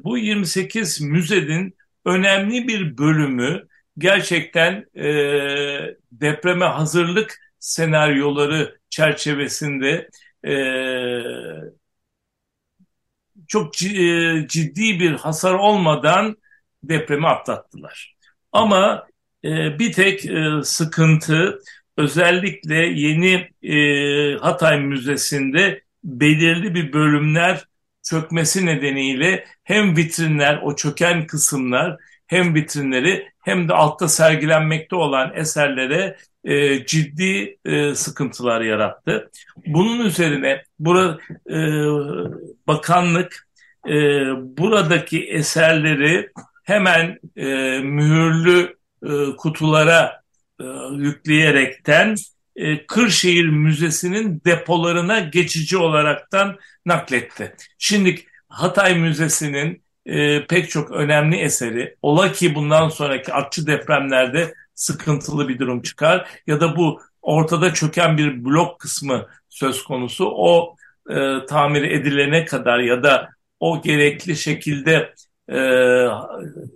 [0.04, 3.68] bu 28 müzenin önemli bir bölümü
[3.98, 5.06] gerçekten e,
[6.12, 10.08] depreme hazırlık senaryoları çerçevesinde
[10.46, 10.54] e,
[13.48, 16.36] çok e, ciddi bir hasar olmadan
[16.82, 18.16] depremi atlattılar.
[18.52, 19.06] Ama
[19.44, 21.58] e, bir tek e, sıkıntı
[21.96, 27.64] özellikle yeni e, Hatay Müzesi'nde belirli bir bölümler
[28.02, 36.16] çökmesi nedeniyle hem vitrinler, o çöken kısımlar hem vitrinleri hem de altta sergilenmekte olan eserlere
[36.44, 39.30] e, ciddi e, sıkıntılar yarattı.
[39.66, 41.18] Bunun üzerine bura,
[41.50, 41.58] e,
[42.66, 43.48] bakanlık
[43.86, 43.92] e,
[44.58, 46.30] buradaki eserleri
[46.68, 47.44] hemen e,
[47.78, 50.22] mühürlü e, kutulara
[50.60, 52.14] e, yükleyerekten
[52.56, 57.54] e, Kırşehir Müzesi'nin depolarına geçici olaraktan nakletti.
[57.78, 65.48] Şimdi Hatay Müzesi'nin e, pek çok önemli eseri ola ki bundan sonraki artçı depremlerde sıkıntılı
[65.48, 70.76] bir durum çıkar ya da bu ortada çöken bir blok kısmı söz konusu o
[71.10, 73.28] e, tamir edilene kadar ya da
[73.60, 75.14] o gerekli şekilde
[75.52, 75.58] e,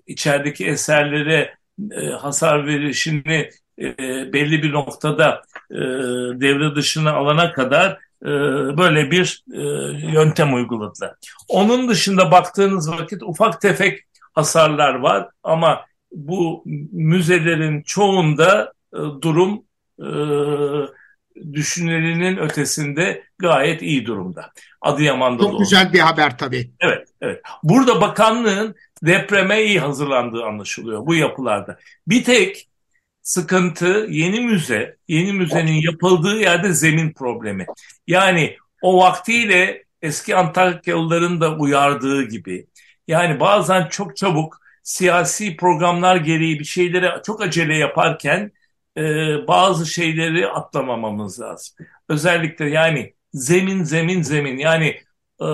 [0.06, 1.54] içerideki eserlere
[1.90, 3.96] e, hasar verişini e,
[4.32, 5.76] belli bir noktada e,
[6.40, 8.28] devre dışına alana kadar e,
[8.78, 9.60] böyle bir e,
[10.12, 11.14] yöntem uyguladılar.
[11.48, 14.00] Onun dışında baktığınız vakit ufak tefek
[14.32, 19.64] hasarlar var ama bu müzelerin çoğunda e, durum
[19.98, 20.08] e,
[21.52, 24.52] düşünülenin ötesinde gayet iyi durumda.
[24.80, 26.70] Adıyaman'da Çok güzel bir haber tabii.
[26.80, 27.42] Evet, evet.
[27.62, 31.78] Burada bakanlığın depreme iyi hazırlandığı anlaşılıyor bu yapılarda.
[32.06, 32.68] Bir tek
[33.22, 37.66] sıkıntı yeni müze, yeni müzenin yapıldığı yerde zemin problemi.
[38.06, 42.66] Yani o vaktiyle eski Antakyalıların da uyardığı gibi
[43.08, 48.52] yani bazen çok çabuk siyasi programlar gereği bir şeyleri çok acele yaparken
[48.96, 49.02] e,
[49.48, 51.86] bazı şeyleri atlamamamız lazım.
[52.08, 55.00] Özellikle yani zemin zemin zemin yani
[55.40, 55.44] e,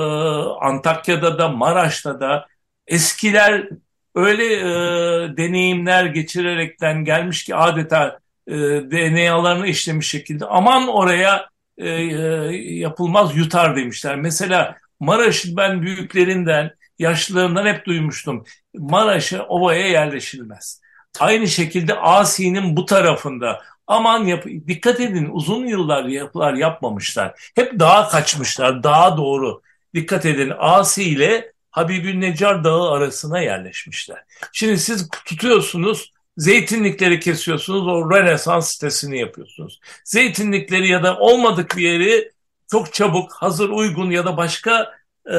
[0.60, 2.46] Antakya'da da Maraş'ta da
[2.86, 3.68] eskiler
[4.14, 8.52] öyle e, deneyimler geçirerekten gelmiş ki adeta e,
[8.90, 12.16] DNA'larını işlemiş şekilde aman oraya e, e,
[12.56, 14.16] yapılmaz yutar demişler.
[14.16, 18.44] Mesela Maraş'ın ben büyüklerinden, yaşlılarından hep duymuştum.
[18.74, 20.80] Maraş'a, ovaya yerleşilmez.
[21.20, 27.50] Aynı şekilde Asi'nin bu tarafında aman yap dikkat edin uzun yıllar yapılar yapmamışlar.
[27.54, 29.62] Hep dağa kaçmışlar, dağa doğru.
[29.94, 34.18] Dikkat edin Asi ile Habibül Necar Dağı arasına yerleşmişler.
[34.52, 39.80] Şimdi siz tutuyorsunuz zeytinlikleri kesiyorsunuz o Rönesans sitesini yapıyorsunuz.
[40.04, 42.32] Zeytinlikleri ya da olmadık bir yeri
[42.70, 44.92] çok çabuk hazır uygun ya da başka
[45.26, 45.36] e,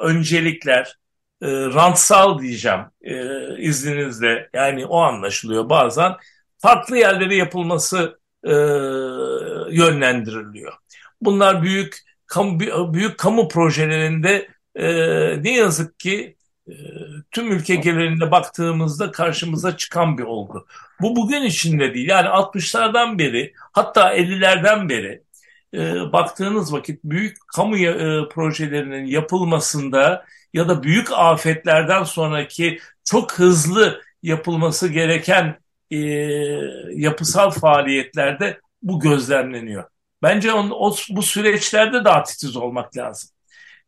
[0.00, 0.96] öncelikler
[1.42, 3.16] e, rantsal diyeceğim e,
[3.58, 6.12] izninizle yani o anlaşılıyor bazen
[6.58, 8.52] farklı yerlere yapılması e,
[9.70, 10.72] yönlendiriliyor.
[11.20, 12.60] Bunlar büyük kamu,
[12.94, 14.86] büyük kamu projelerinde e,
[15.42, 16.36] ne yazık ki
[16.68, 16.72] e,
[17.30, 20.66] tüm ülke genelinde baktığımızda karşımıza çıkan bir olgu.
[21.00, 22.08] Bu bugün içinde değil.
[22.08, 25.22] Yani 60'lardan beri hatta 50'lerden beri
[25.74, 34.02] e, baktığınız vakit büyük kamu e, projelerinin yapılmasında ya da büyük afetlerden sonraki çok hızlı
[34.22, 35.58] yapılması gereken
[35.90, 35.98] e,
[36.94, 39.84] yapısal faaliyetlerde bu gözlemleniyor.
[40.22, 43.30] Bence on, o, bu süreçlerde daha titiz olmak lazım.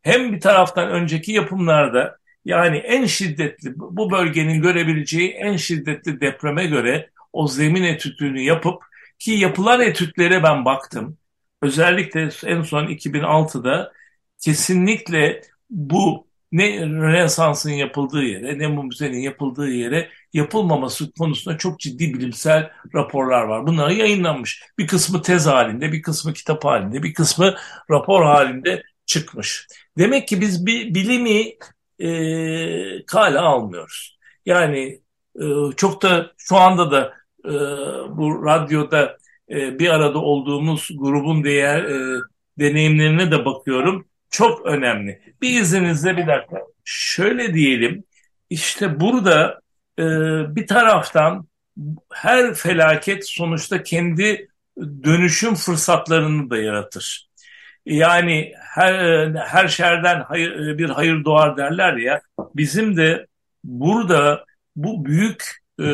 [0.01, 7.09] Hem bir taraftan önceki yapımlarda yani en şiddetli bu bölgenin görebileceği en şiddetli depreme göre
[7.33, 8.83] o zemin etütünü yapıp
[9.19, 11.17] ki yapılan etütlere ben baktım.
[11.61, 13.91] Özellikle en son 2006'da
[14.39, 22.13] kesinlikle bu ne Rönesans'ın yapıldığı yere ne bu müzenin yapıldığı yere yapılmaması konusunda çok ciddi
[22.13, 23.67] bilimsel raporlar var.
[23.67, 24.63] Bunlar yayınlanmış.
[24.79, 27.55] Bir kısmı tez halinde, bir kısmı kitap halinde, bir kısmı
[27.91, 29.67] rapor halinde çıkmış.
[29.97, 31.53] Demek ki biz bir bilimi
[31.99, 34.17] e, kale almıyoruz.
[34.45, 35.01] Yani
[35.39, 35.45] e,
[35.77, 37.13] çok da şu anda da
[37.45, 37.53] e,
[38.17, 39.17] bu radyoda
[39.49, 42.19] e, bir arada olduğumuz grubun değer e,
[42.59, 44.07] deneyimlerine de bakıyorum.
[44.29, 45.21] Çok önemli.
[45.41, 46.61] Bir izninizle bir dakika.
[46.83, 48.03] Şöyle diyelim.
[48.49, 49.61] İşte burada
[49.99, 50.03] e,
[50.55, 51.47] bir taraftan
[52.13, 54.47] her felaket sonuçta kendi
[55.03, 57.27] dönüşüm fırsatlarını da yaratır.
[57.85, 62.21] Yani her, her şerden hayır, bir hayır doğar derler ya.
[62.55, 63.27] Bizim de
[63.63, 64.45] burada
[64.75, 65.85] bu büyük e,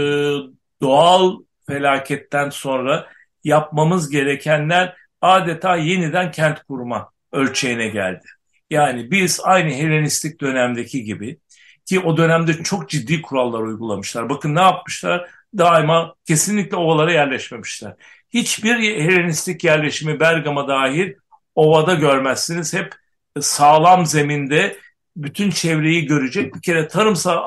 [0.81, 3.07] doğal felaketten sonra
[3.43, 8.25] yapmamız gerekenler adeta yeniden kent kurma ölçeğine geldi.
[8.69, 11.37] Yani biz aynı Helenistik dönemdeki gibi
[11.85, 14.29] ki o dönemde çok ciddi kurallar uygulamışlar.
[14.29, 15.29] Bakın ne yapmışlar?
[15.57, 17.93] Daima kesinlikle ovalara yerleşmemişler.
[18.29, 21.13] Hiçbir Helenistik yerleşimi Bergama dahil
[21.55, 22.73] ovada görmezsiniz.
[22.73, 22.93] Hep
[23.39, 24.77] sağlam zeminde
[25.15, 27.37] bütün çevreyi görecek bir kere tarımsal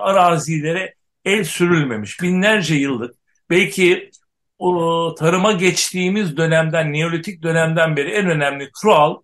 [0.00, 2.22] arazilere el sürülmemiş.
[2.22, 3.14] Binlerce yıllık
[3.50, 4.10] belki
[5.18, 9.16] tarıma geçtiğimiz dönemden, Neolitik dönemden beri en önemli kural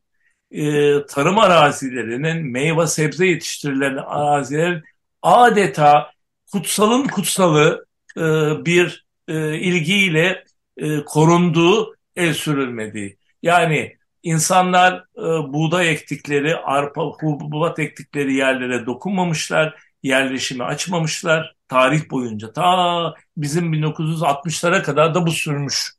[0.50, 0.62] e,
[1.06, 4.82] tarım arazilerinin, meyve sebze yetiştirilen arazilerin
[5.22, 6.10] adeta
[6.52, 7.86] kutsalın kutsalı
[8.16, 8.20] e,
[8.64, 10.44] bir e, ilgiyle
[10.76, 13.16] e, korunduğu, el sürülmediği.
[13.42, 15.04] Yani insanlar
[15.52, 22.52] buğday ektikleri, arpa, hububat ektikleri yerlere dokunmamışlar, yerleşimi açmamışlar tarih boyunca.
[22.52, 25.92] Ta bizim 1960'lara kadar da bu sürmüş.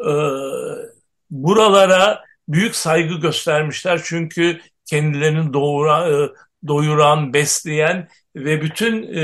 [0.00, 0.12] E,
[1.30, 6.30] buralara büyük saygı göstermişler çünkü kendilerini doğura, e,
[6.68, 9.22] doyuran, besleyen ve bütün e,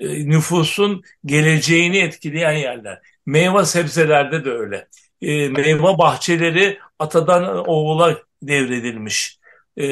[0.00, 3.00] e, nüfusun geleceğini etkileyen yerler.
[3.26, 4.88] Meyve sebzelerde de öyle.
[5.22, 9.38] E, meyve bahçeleri atadan oğula devredilmiş.
[9.78, 9.82] E,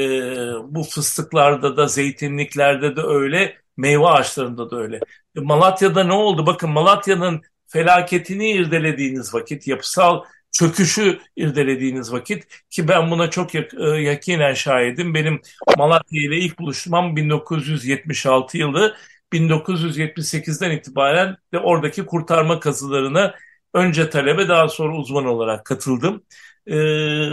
[0.64, 4.96] bu fıstıklarda da, zeytinliklerde de öyle, meyve ağaçlarında da öyle.
[5.36, 6.46] E, Malatya'da ne oldu?
[6.46, 13.84] Bakın Malatya'nın felaketini irdelediğiniz vakit, yapısal çöküşü irdelediğiniz vakit ki ben buna çok yak, e,
[13.84, 15.14] yakinen şahidim.
[15.14, 15.40] Benim
[15.78, 18.96] Malatya ile ilk buluşmam 1976 yılı.
[19.32, 23.34] 1978'den itibaren de oradaki kurtarma kazılarına
[23.74, 26.22] önce talebe daha sonra uzman olarak katıldım.
[26.66, 26.74] E,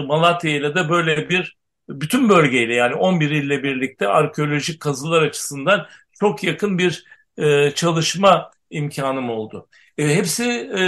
[0.08, 1.58] Malatya ile de böyle bir
[1.90, 5.88] bütün bölgeyle yani 11 ille birlikte arkeolojik kazılar açısından
[6.22, 7.06] çok yakın bir
[7.38, 9.68] e, çalışma imkanım oldu.
[9.98, 10.44] E, hepsi
[10.78, 10.82] e,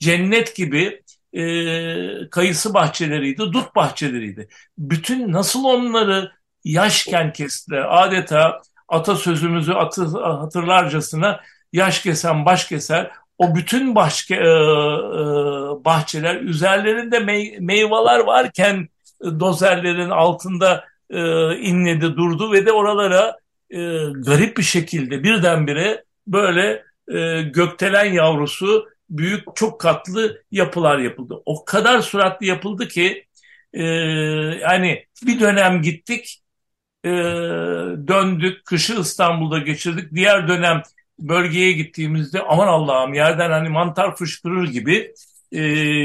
[0.00, 4.48] cennet gibi e, kayısı bahçeleriydi, dut bahçeleriydi.
[4.78, 6.32] Bütün nasıl onları
[6.64, 11.40] yaşken kestiler adeta atasözümüzü atı, hatırlarcasına
[11.72, 13.10] yaş kesen baş keser.
[13.38, 14.44] O bütün başka, e, e,
[15.84, 18.88] bahçeler üzerlerinde mey, meyveler varken
[19.22, 21.20] dozerlerin altında e,
[21.56, 23.36] inledi durdu ve de oralara
[23.70, 23.78] e,
[24.26, 31.42] garip bir şekilde birdenbire böyle e, gökdelen yavrusu büyük çok katlı yapılar yapıldı.
[31.46, 33.26] O kadar süratli yapıldı ki
[33.72, 33.82] e,
[34.62, 36.42] yani bir dönem gittik
[37.04, 37.08] e,
[38.08, 40.14] döndük kışı İstanbul'da geçirdik.
[40.14, 40.82] Diğer dönem
[41.18, 45.14] bölgeye gittiğimizde aman Allah'ım yerden hani mantar fışkırır gibi
[45.52, 45.62] e,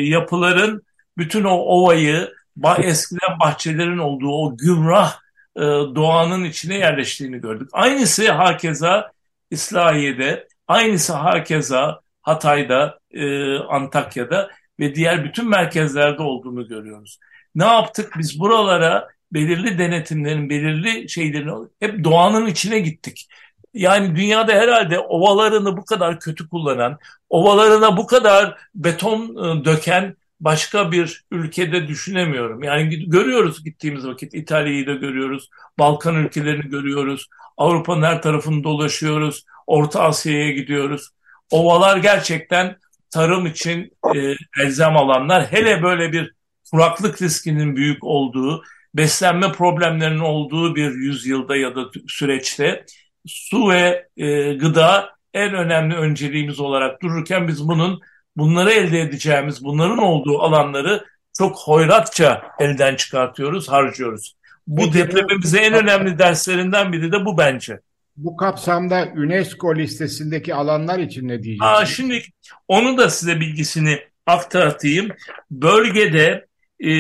[0.10, 0.84] yapıların
[1.18, 2.34] bütün o ovayı
[2.78, 5.20] eskiden bahçelerin olduğu o gümrah
[5.56, 5.62] e,
[5.96, 7.70] doğanın içine yerleştiğini gördük.
[7.72, 9.12] Aynısı hakeza
[9.52, 14.50] İslahiye'de, aynısı hakeza Hatay'da, e, Antakya'da
[14.80, 17.20] ve diğer bütün merkezlerde olduğunu görüyoruz.
[17.56, 18.14] Ne yaptık?
[18.18, 23.28] Biz buralara belirli denetimlerin, belirli şeylerin hep doğanın içine gittik.
[23.74, 26.98] Yani dünyada herhalde ovalarını bu kadar kötü kullanan,
[27.30, 32.64] ovalarına bu kadar beton e, döken başka bir ülkede düşünemiyorum.
[32.64, 37.28] Yani görüyoruz gittiğimiz vakit İtalya'yı da görüyoruz, Balkan ülkelerini görüyoruz,
[37.58, 41.10] Avrupa'nın her tarafını dolaşıyoruz, Orta Asya'ya gidiyoruz.
[41.52, 42.78] Ovalar gerçekten
[43.10, 45.52] tarım için e, elzem alanlar.
[45.52, 46.34] Hele böyle bir
[46.72, 48.64] kuraklık riskinin büyük olduğu,
[48.94, 52.86] beslenme problemlerinin olduğu bir yüzyılda ya da süreçte
[53.28, 58.00] su ve e, gıda en önemli önceliğimiz olarak dururken biz bunun
[58.38, 61.06] bunları elde edeceğimiz, bunların olduğu alanları
[61.38, 64.36] çok hoyratça elden çıkartıyoruz, harcıyoruz.
[64.68, 67.80] Bu Peki, depremimize en önemli derslerinden biri de bu bence.
[68.18, 71.82] Bu kapsamda UNESCO listesindeki alanlar için ne diyeceksiniz?
[71.82, 72.22] Aa, şimdi
[72.68, 75.10] onu da size bilgisini aktartayım.
[75.52, 76.46] Bölgede
[76.80, 76.94] e,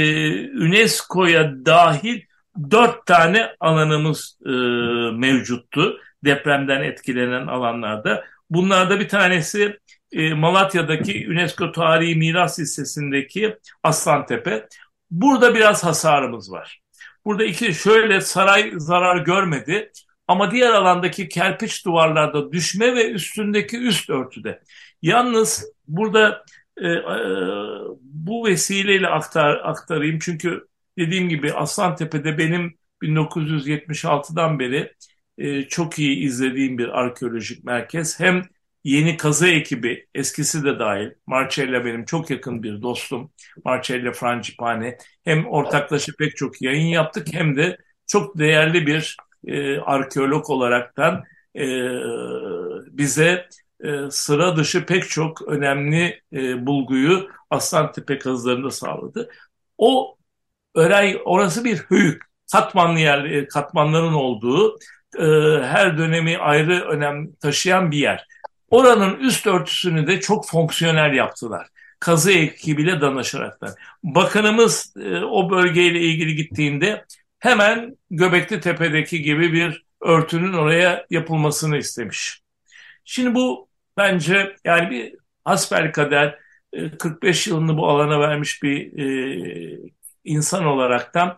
[0.50, 2.22] UNESCO'ya dahil
[2.72, 4.50] dört tane alanımız e,
[5.18, 8.24] mevcuttu depremden etkilenen alanlarda.
[8.50, 9.80] Bunlarda bir tanesi
[10.12, 14.68] e, Malatya'daki UNESCO Tarihi Miras Listesi'ndeki Aslantepe.
[15.12, 16.82] Burada biraz hasarımız var.
[17.26, 19.91] Burada iki şöyle saray zarar görmedi
[20.28, 24.62] ama diğer alandaki kerpiç duvarlarda düşme ve üstündeki üst örtüde.
[25.01, 26.43] Yalnız burada
[26.78, 27.01] e, e,
[28.01, 34.93] bu vesileyle aktar, aktarayım çünkü dediğim gibi Aslantepe'de benim 1976'dan beri
[35.38, 38.20] e, çok iyi izlediğim bir arkeolojik merkez.
[38.20, 38.43] Hem
[38.84, 43.32] yeni kazı ekibi, eskisi de dahil, Marcella benim çok yakın bir dostum,
[43.66, 44.98] Marcella Frangipane.
[45.24, 47.78] Hem ortaklaşa pek çok yayın yaptık hem de
[48.08, 49.18] çok değerli bir
[49.48, 51.24] e, arkeolog olaraktan
[51.56, 51.66] e,
[52.92, 53.48] bize
[53.84, 59.30] e, sıra dışı pek çok önemli e, bulguyu Aslantepe kazılarında sağladı.
[59.78, 60.18] O
[60.76, 62.22] Öray orası bir hüyük,
[62.52, 64.80] katmanlı yer, e, katmanların olduğu
[65.20, 65.24] e,
[65.64, 68.26] her dönemi ayrı önem taşıyan bir yer.
[68.72, 71.67] Oranın üst örtüsünü de çok fonksiyonel yaptılar.
[71.99, 73.72] Kazı ekibiyle danışaraklar.
[74.03, 77.05] Bakanımız e, o bölgeyle ilgili gittiğinde
[77.39, 82.41] hemen Göbekli Tepe'deki gibi bir örtünün oraya yapılmasını istemiş.
[83.05, 85.15] Şimdi bu bence yani bir
[85.45, 86.39] hasbelkader
[86.99, 89.80] 45 e, yılını bu alana vermiş bir e,
[90.24, 91.38] insan olaraktan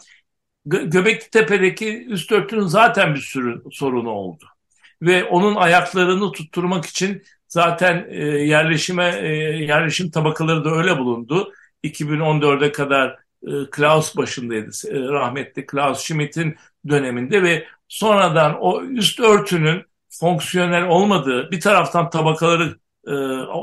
[0.66, 4.53] Göbekli Tepe'deki üst örtünün zaten bir sürü sorunu oldu.
[5.04, 9.28] Ve onun ayaklarını tutturmak için zaten e, yerleşime e,
[9.64, 11.54] yerleşim tabakaları da öyle bulundu.
[11.84, 14.70] 2014'e kadar e, Klaus başındaydı.
[14.90, 16.56] E, rahmetli Klaus Schmidt'in
[16.90, 22.78] döneminde ve sonradan o üst örtünün fonksiyonel olmadığı bir taraftan tabakaları
[23.08, 23.14] e,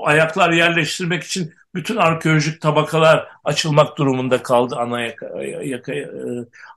[0.05, 5.27] ayaklar yerleştirmek için bütün arkeolojik tabakalar açılmak durumunda kaldı ana, yaka,
[5.65, 6.09] yaka, e,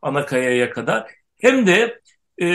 [0.02, 1.12] ana kayaya kadar.
[1.42, 2.02] Hem de
[2.42, 2.48] e,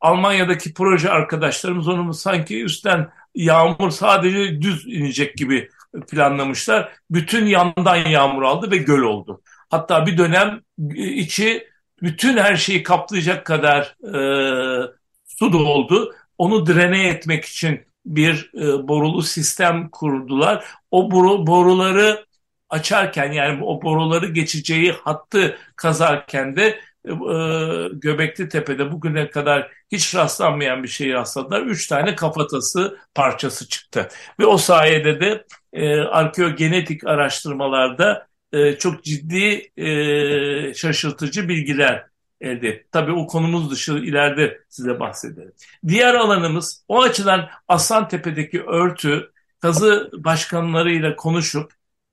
[0.00, 5.70] Almanya'daki proje arkadaşlarımız onu sanki üstten yağmur sadece düz inecek gibi
[6.10, 6.92] planlamışlar.
[7.10, 9.42] Bütün yandan yağmur aldı ve göl oldu.
[9.70, 10.60] Hatta bir dönem
[10.96, 11.68] içi
[12.02, 14.90] bütün her şeyi kaplayacak kadar e,
[15.24, 16.14] su doldu.
[16.38, 20.64] Onu drene etmek için bir e, borulu sistem kurdular.
[20.90, 22.26] O boru, boruları
[22.70, 30.82] açarken yani o boruları geçeceği hattı kazarken de e, Göbekli Tepe'de bugüne kadar hiç rastlanmayan
[30.82, 31.62] bir şeyi rastladılar.
[31.62, 34.08] Üç tane kafatası parçası çıktı.
[34.40, 42.06] Ve o sayede de e, arkeogenetik araştırmalarda e, çok ciddi e, şaşırtıcı bilgiler
[42.40, 42.86] elde.
[42.92, 45.52] Tabii o konumuz dışı ileride size bahsederim.
[45.88, 51.72] Diğer alanımız o açıdan Aslantepe'deki örtü kazı başkanlarıyla konuşup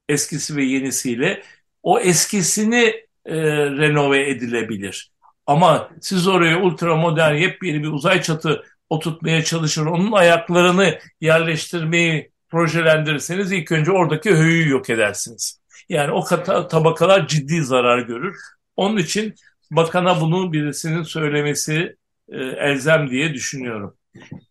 [0.10, 1.44] eskisi ve yenisiyle
[1.84, 5.12] o eskisini e, renove edilebilir.
[5.48, 13.52] Ama siz oraya ultra modern yepyeni bir uzay çatı oturtmaya çalışır, onun ayaklarını yerleştirmeyi projelendirirseniz
[13.52, 15.60] ilk önce oradaki höyüğü yok edersiniz.
[15.90, 16.26] Yani o
[16.68, 18.38] tabakalar ciddi zarar görür.
[18.76, 19.36] Onun için
[19.72, 21.96] bakana bunu birisinin söylemesi
[22.30, 23.98] e, elzem diye düşünüyorum.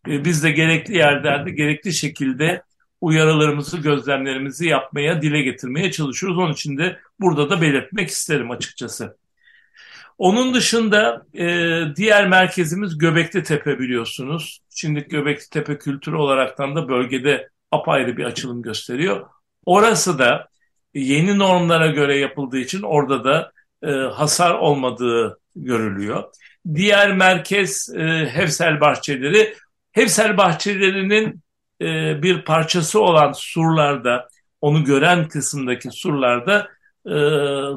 [0.08, 2.62] E, biz de gerekli yerlerde gerekli şekilde
[3.02, 6.38] uyarılarımızı, gözlemlerimizi yapmaya, dile getirmeye çalışıyoruz.
[6.38, 9.16] Onun için de burada da belirtmek isterim açıkçası.
[10.18, 11.46] Onun dışında e,
[11.96, 14.60] diğer merkezimiz Göbekli Tepe biliyorsunuz.
[14.70, 19.26] Şimdi Göbekli Tepe kültürü olaraktan da bölgede apayrı bir açılım gösteriyor.
[19.66, 20.48] Orası da
[20.94, 26.24] yeni normlara göre yapıldığı için orada da e, hasar olmadığı görülüyor.
[26.74, 29.54] Diğer merkez e, Hevsel Bahçeleri.
[29.92, 31.41] Hevsel Bahçeleri'nin
[31.82, 34.28] e, bir parçası olan surlarda,
[34.60, 36.68] onu gören kısımdaki surlarda
[37.06, 37.14] e,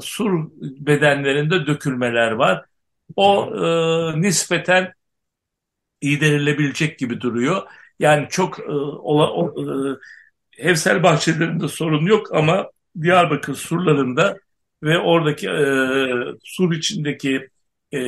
[0.02, 2.66] sur bedenlerinde dökülmeler var.
[3.16, 4.94] O e, nispeten
[6.02, 7.62] giderilebilecek gibi duruyor.
[8.00, 8.64] Yani çok e,
[10.70, 12.70] e, bahçelerinde sorun yok ama
[13.02, 14.38] Diyarbakır surlarında
[14.84, 15.66] ve oradaki e,
[16.44, 17.50] sur içindeki
[17.94, 18.00] e,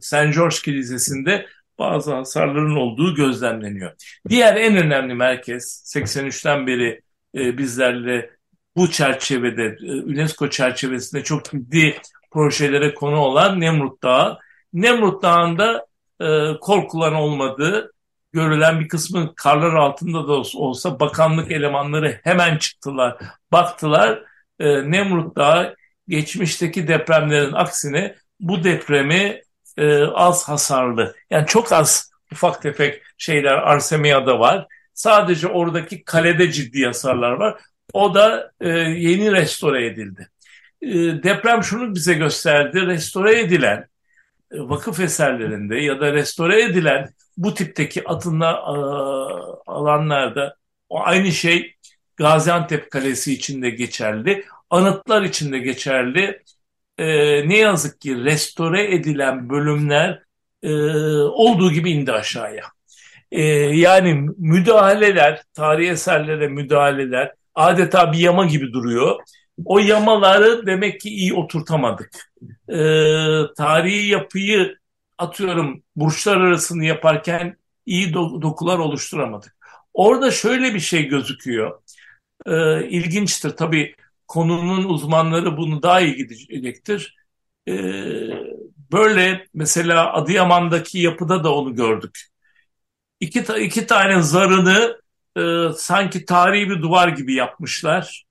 [0.00, 0.34] St.
[0.34, 1.46] George Kilisesi'nde
[1.78, 3.92] bazı hasarların olduğu gözlemleniyor.
[4.28, 7.00] Diğer en önemli merkez 83'ten beri
[7.34, 8.30] e, bizlerle
[8.76, 11.96] bu çerçevede e, UNESCO çerçevesinde çok ciddi
[12.30, 14.38] projelere konu olan Nemrut Dağı.
[14.72, 15.86] Nemrut Dağı'nda
[16.20, 17.92] e, korkulan olmadığı
[18.32, 23.16] görülen bir kısmı karlar altında da olsa bakanlık elemanları hemen çıktılar,
[23.52, 24.22] baktılar.
[24.58, 25.76] E, Nemrut Dağı
[26.08, 29.42] geçmişteki depremlerin aksine bu depremi
[29.76, 31.14] e, az hasarlı.
[31.30, 34.66] Yani çok az ufak tefek şeyler Arsemia'da var.
[34.94, 37.60] Sadece oradaki kalede ciddi hasarlar var.
[37.92, 40.28] O da e, yeni restore edildi.
[40.82, 40.88] E,
[41.22, 42.86] deprem şunu bize gösterdi.
[42.86, 43.88] Restore edilen
[44.52, 48.74] e, vakıf eserlerinde ya da restore edilen bu tipteki atınla e,
[49.70, 50.56] alanlarda
[50.88, 51.74] o aynı şey
[52.16, 54.44] Gaziantep Kalesi için de geçerli.
[54.70, 56.42] Anıtlar için de geçerli
[56.98, 57.06] e,
[57.48, 60.22] ne yazık ki restore edilen bölümler
[60.62, 60.72] e,
[61.18, 62.64] olduğu gibi indi aşağıya.
[63.32, 63.42] E,
[63.76, 69.20] yani müdahaleler, tarihi eserlere müdahaleler adeta bir yama gibi duruyor.
[69.64, 72.10] O yamaları demek ki iyi oturtamadık.
[72.68, 72.76] E,
[73.56, 74.78] tarihi yapıyı
[75.18, 79.56] atıyorum burçlar arasını yaparken iyi do- dokular oluşturamadık.
[79.94, 81.82] Orada şöyle bir şey gözüküyor.
[82.46, 83.94] E, ilginçtir tabii
[84.28, 87.16] konunun uzmanları bunu daha iyi gidecektir.
[87.68, 87.72] Ee,
[88.92, 92.20] böyle mesela Adıyaman'daki yapıda da onu gördük.
[93.20, 95.00] İki, iki tane zarını
[95.38, 98.24] e, sanki tarihi bir duvar gibi yapmışlar.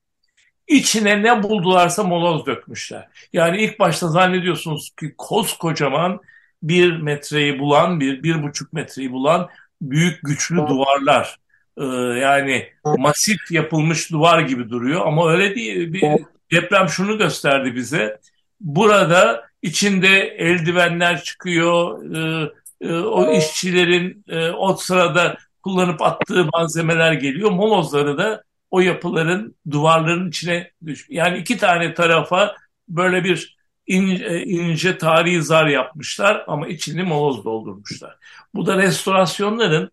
[0.67, 3.07] İçine ne buldularsa moloz dökmüşler.
[3.33, 6.21] Yani ilk başta zannediyorsunuz ki koskocaman
[6.63, 9.49] bir metreyi bulan, bir, bir buçuk metreyi bulan
[9.81, 11.39] büyük güçlü duvarlar.
[11.77, 11.83] Ee,
[12.19, 15.93] yani masif yapılmış duvar gibi duruyor ama öyle değil.
[15.93, 16.03] Bir
[16.51, 18.19] deprem şunu gösterdi bize.
[18.61, 22.05] Burada içinde eldivenler çıkıyor.
[22.15, 22.51] E,
[22.81, 27.51] e, o işçilerin e, o sırada kullanıp attığı malzemeler geliyor.
[27.51, 31.05] Molozları da o yapıların duvarların içine düş.
[31.09, 32.55] Yani iki tane tarafa
[32.89, 33.57] böyle bir
[33.87, 38.17] ince, ince tarihi zar yapmışlar ama içini moloz doldurmuşlar.
[38.55, 39.91] Bu da restorasyonların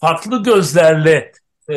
[0.00, 1.32] farklı gözlerle
[1.70, 1.76] e,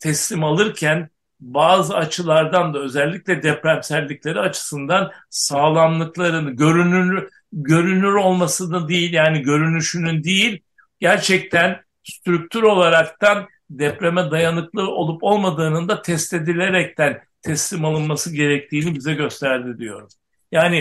[0.00, 1.10] teslim alırken
[1.40, 10.62] bazı açılardan da özellikle depremsellikleri açısından sağlamlıklarını görünür görünür olmasını değil yani görünüşünün değil
[11.00, 19.78] gerçekten strüktür olaraktan depreme dayanıklı olup olmadığının da test edilerekten teslim alınması gerektiğini bize gösterdi
[19.78, 20.08] diyorum.
[20.52, 20.78] Yani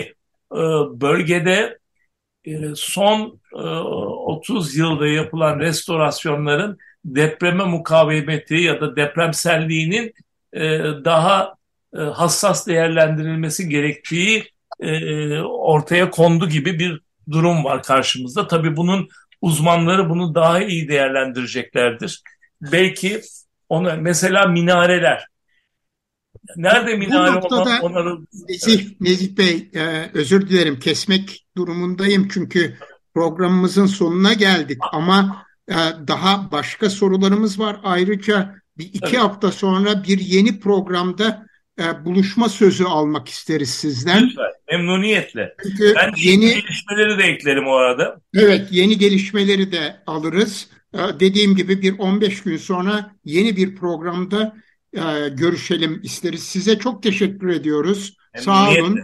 [0.52, 0.60] e,
[1.02, 1.80] bölgede
[2.76, 10.14] son 30 e, yılda yapılan restorasyonların depreme mukavemeti ya da depremselliğinin
[10.54, 10.62] e,
[11.06, 11.58] daha
[12.14, 14.44] hassas değerlendirilmesi gerektiği
[15.46, 18.48] ortaya kondu gibi bir durum var karşımızda.
[18.48, 19.08] Tabii bunun
[19.42, 22.22] uzmanları bunu daha iyi değerlendireceklerdir.
[22.62, 23.22] Belki
[23.70, 25.28] ona mesela minareler
[26.56, 28.18] Nerede minare Bu noktada onları...
[28.50, 32.78] Nezih, Nezih Bey e, özür dilerim kesmek durumundayım çünkü
[33.14, 35.76] programımızın sonuna geldik ama e,
[36.08, 37.80] daha başka sorularımız var.
[37.84, 39.20] Ayrıca bir iki evet.
[39.20, 41.48] hafta sonra bir yeni programda
[41.80, 44.24] e, buluşma sözü almak isteriz sizden.
[44.24, 45.56] Lütfen, memnuniyetle.
[45.64, 48.22] Çünkü ben yeni gelişmeleri de eklerim o arada.
[48.36, 50.70] Evet, yeni gelişmeleri de alırız.
[50.94, 54.56] E, dediğim gibi bir 15 gün sonra yeni bir programda
[54.94, 56.44] e, görüşelim isteriz.
[56.44, 58.18] Size çok teşekkür ediyoruz.
[58.38, 59.00] Sağ olun.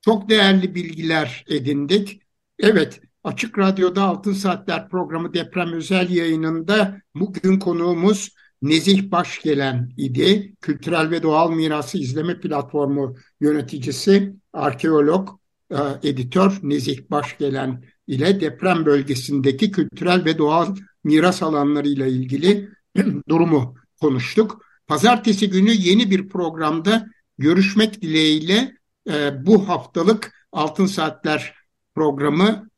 [0.00, 2.20] Çok değerli bilgiler edindik.
[2.58, 10.54] Evet, Açık Radyo'da Altın Saatler programı deprem özel yayınında bugün konuğumuz Nezih Başgelen idi.
[10.60, 15.28] Kültürel ve Doğal Mirası İzleme Platformu yöneticisi, arkeolog
[15.70, 22.68] e, editör Nezih Başgelen ile deprem bölgesindeki kültürel ve doğal miras alanlarıyla ilgili
[23.28, 24.65] durumu konuştuk.
[24.86, 27.06] Pazartesi günü yeni bir programda
[27.38, 28.72] görüşmek dileğiyle
[29.10, 31.54] e, bu haftalık Altın Saatler
[31.94, 32.70] programı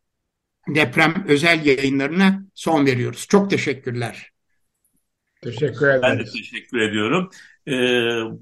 [0.69, 3.27] deprem özel yayınlarına son veriyoruz.
[3.29, 4.31] Çok teşekkürler.
[5.43, 6.03] Teşekkür ederim.
[6.03, 7.31] Ben de teşekkür ediyorum.
[7.67, 7.73] Ee,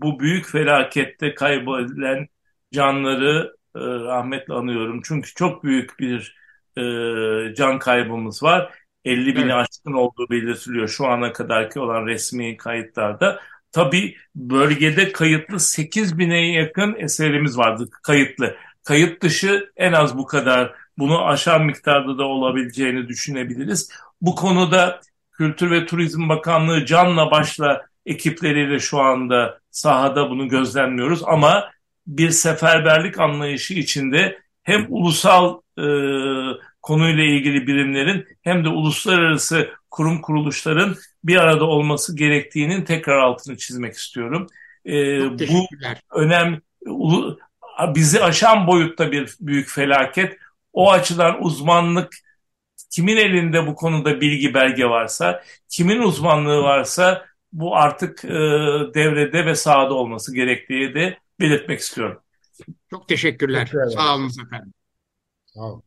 [0.03, 2.29] bu büyük felakette kaybedilen
[2.73, 5.01] canları e, rahmetle anıyorum.
[5.05, 6.37] Çünkü çok büyük bir
[6.77, 8.75] e, can kaybımız var.
[9.05, 9.55] 50 bini evet.
[9.55, 13.41] aşkın olduğu belirtiliyor şu ana kadarki olan resmi kayıtlarda.
[13.77, 18.57] Tabii bölgede kayıtlı 8 bine yakın eserimiz vardı kayıtlı.
[18.85, 23.91] Kayıt dışı en az bu kadar bunu aşan miktarda da olabileceğini düşünebiliriz.
[24.21, 25.01] Bu konuda
[25.33, 31.71] Kültür ve Turizm Bakanlığı canla başla ekipleriyle şu anda sahada bunu gözlemliyoruz ama
[32.07, 35.87] bir seferberlik anlayışı içinde hem ulusal e,
[36.83, 43.95] konuyla ilgili birimlerin hem de uluslararası kurum kuruluşların bir arada olması gerektiğinin tekrar altını çizmek
[43.95, 44.47] istiyorum.
[44.87, 44.93] E,
[45.49, 45.67] bu
[46.11, 46.61] önem
[47.95, 50.39] bizi aşan boyutta bir büyük felaket.
[50.73, 52.13] O açıdan uzmanlık
[52.91, 58.29] kimin elinde bu konuda bilgi belge varsa, kimin uzmanlığı varsa bu artık e,
[58.95, 62.21] devrede ve sahada olması gerektiği de belirtmek istiyorum.
[62.91, 63.67] Çok teşekkürler.
[63.67, 64.75] Teşekkür Sağ olun efendim.
[65.47, 65.86] Sağ olun.